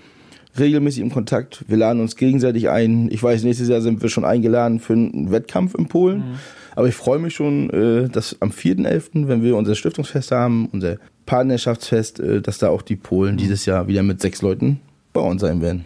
regelmäßig 0.60 1.02
im 1.02 1.12
Kontakt. 1.12 1.63
Wir 1.67 1.78
laden 1.78 2.02
uns 2.02 2.15
gegenseitig 2.15 2.70
ein. 2.70 3.10
Ich 3.12 3.24
weiß, 3.24 3.44
nächstes 3.44 3.70
Jahr 3.70 3.82
sind 3.82 4.02
wir 4.02 4.10
schon 4.10 4.26
eingeladen 4.26 4.80
für 4.80 4.94
einen 4.94 5.32
Wettkampf 5.32 5.76
in 5.76 5.88
Polen. 5.88 6.20
Mhm. 6.20 6.39
Aber 6.76 6.88
ich 6.88 6.96
freue 6.96 7.20
mich 7.20 7.34
schon, 7.34 7.70
äh, 7.70 8.10
dass 8.10 8.38
am 8.41 8.52
4.11., 8.52 9.28
wenn 9.28 9.44
wir 9.44 9.56
unser 9.56 9.76
Stiftungsfest 9.76 10.32
haben, 10.32 10.67
unser 10.72 10.98
Partnerschaftsfest, 11.26 12.20
äh, 12.20 12.41
dass 12.41 12.58
da 12.58 12.70
auch 12.70 12.82
die 12.82 12.96
Polen 12.96 13.36
mhm. 13.36 13.39
dieses 13.39 13.65
Jahr 13.65 13.88
wieder 13.88 14.04
mit 14.04 14.22
sechs 14.22 14.41
Leuten 14.41 14.80
bei 15.13 15.22
uns 15.22 15.41
sein 15.41 15.62
werden. 15.62 15.86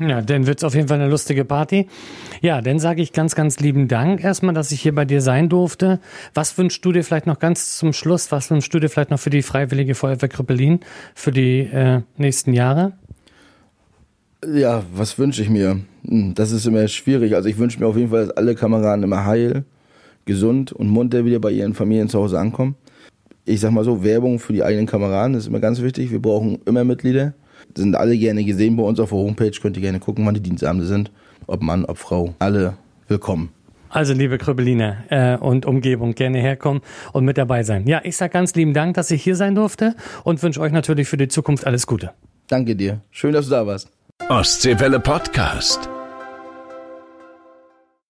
Ja, 0.00 0.22
dann 0.22 0.46
wird's 0.46 0.64
auf 0.64 0.74
jeden 0.74 0.88
Fall 0.88 0.98
eine 0.98 1.10
lustige 1.10 1.44
Party. 1.44 1.86
Ja, 2.40 2.62
dann 2.62 2.78
sage 2.78 3.02
ich 3.02 3.12
ganz, 3.12 3.34
ganz 3.34 3.60
lieben 3.60 3.86
Dank 3.86 4.24
erstmal, 4.24 4.54
dass 4.54 4.72
ich 4.72 4.80
hier 4.80 4.94
bei 4.94 5.04
dir 5.04 5.20
sein 5.20 5.50
durfte. 5.50 6.00
Was 6.32 6.56
wünschst 6.56 6.82
du 6.82 6.92
dir 6.92 7.04
vielleicht 7.04 7.26
noch 7.26 7.38
ganz 7.38 7.76
zum 7.76 7.92
Schluss? 7.92 8.32
Was 8.32 8.50
wünschst 8.50 8.72
du 8.72 8.80
dir 8.80 8.88
vielleicht 8.88 9.10
noch 9.10 9.20
für 9.20 9.28
die 9.28 9.42
Freiwillige 9.42 9.94
Feuerwehr 9.94 10.30
Krippelin 10.30 10.80
für 11.14 11.32
die 11.32 11.60
äh, 11.60 12.00
nächsten 12.16 12.54
Jahre? 12.54 12.94
Ja, 14.42 14.84
was 14.94 15.18
wünsche 15.18 15.42
ich 15.42 15.50
mir? 15.50 15.80
Hm, 16.06 16.34
das 16.34 16.50
ist 16.50 16.64
immer 16.64 16.88
schwierig. 16.88 17.34
Also 17.34 17.50
ich 17.50 17.58
wünsche 17.58 17.78
mir 17.78 17.86
auf 17.86 17.96
jeden 17.96 18.08
Fall, 18.08 18.26
dass 18.26 18.36
alle 18.38 18.54
Kameraden 18.54 19.04
immer 19.04 19.26
heil, 19.26 19.64
gesund 20.24 20.72
und 20.72 20.88
munter 20.88 21.26
wieder 21.26 21.40
bei 21.40 21.50
ihren 21.50 21.74
Familien 21.74 22.08
zu 22.08 22.18
Hause 22.18 22.40
ankommen. 22.40 22.74
Ich 23.44 23.60
sag 23.60 23.72
mal 23.72 23.84
so, 23.84 24.02
Werbung 24.02 24.38
für 24.38 24.54
die 24.54 24.62
eigenen 24.62 24.86
Kameraden 24.86 25.34
ist 25.34 25.46
immer 25.46 25.60
ganz 25.60 25.82
wichtig. 25.82 26.10
Wir 26.10 26.22
brauchen 26.22 26.58
immer 26.64 26.84
Mitglieder 26.84 27.34
sind 27.76 27.94
alle 27.96 28.16
gerne 28.16 28.44
gesehen 28.44 28.76
bei 28.76 28.82
uns 28.82 29.00
auf 29.00 29.10
der 29.10 29.18
Homepage. 29.18 29.52
Könnt 29.60 29.76
ihr 29.76 29.82
gerne 29.82 30.00
gucken, 30.00 30.26
wann 30.26 30.34
die 30.34 30.40
Dienstabende 30.40 30.86
sind. 30.86 31.10
Ob 31.46 31.62
Mann, 31.62 31.84
ob 31.84 31.98
Frau. 31.98 32.34
Alle 32.38 32.74
willkommen. 33.08 33.50
Also 33.90 34.14
liebe 34.14 34.38
Kröbeliner 34.38 35.04
äh, 35.08 35.36
und 35.36 35.66
Umgebung, 35.66 36.14
gerne 36.14 36.38
herkommen 36.38 36.80
und 37.12 37.24
mit 37.24 37.36
dabei 37.36 37.64
sein. 37.64 37.88
Ja, 37.88 38.00
ich 38.04 38.16
sage 38.16 38.32
ganz 38.32 38.54
lieben 38.54 38.72
Dank, 38.72 38.94
dass 38.94 39.10
ich 39.10 39.22
hier 39.22 39.34
sein 39.34 39.56
durfte 39.56 39.96
und 40.22 40.42
wünsche 40.42 40.60
euch 40.60 40.72
natürlich 40.72 41.08
für 41.08 41.16
die 41.16 41.28
Zukunft 41.28 41.66
alles 41.66 41.86
Gute. 41.88 42.12
Danke 42.46 42.76
dir. 42.76 43.00
Schön, 43.10 43.32
dass 43.32 43.46
du 43.46 43.50
da 43.50 43.66
warst. 43.66 43.90
Ostseewelle 44.28 45.00
Podcast. 45.00 45.99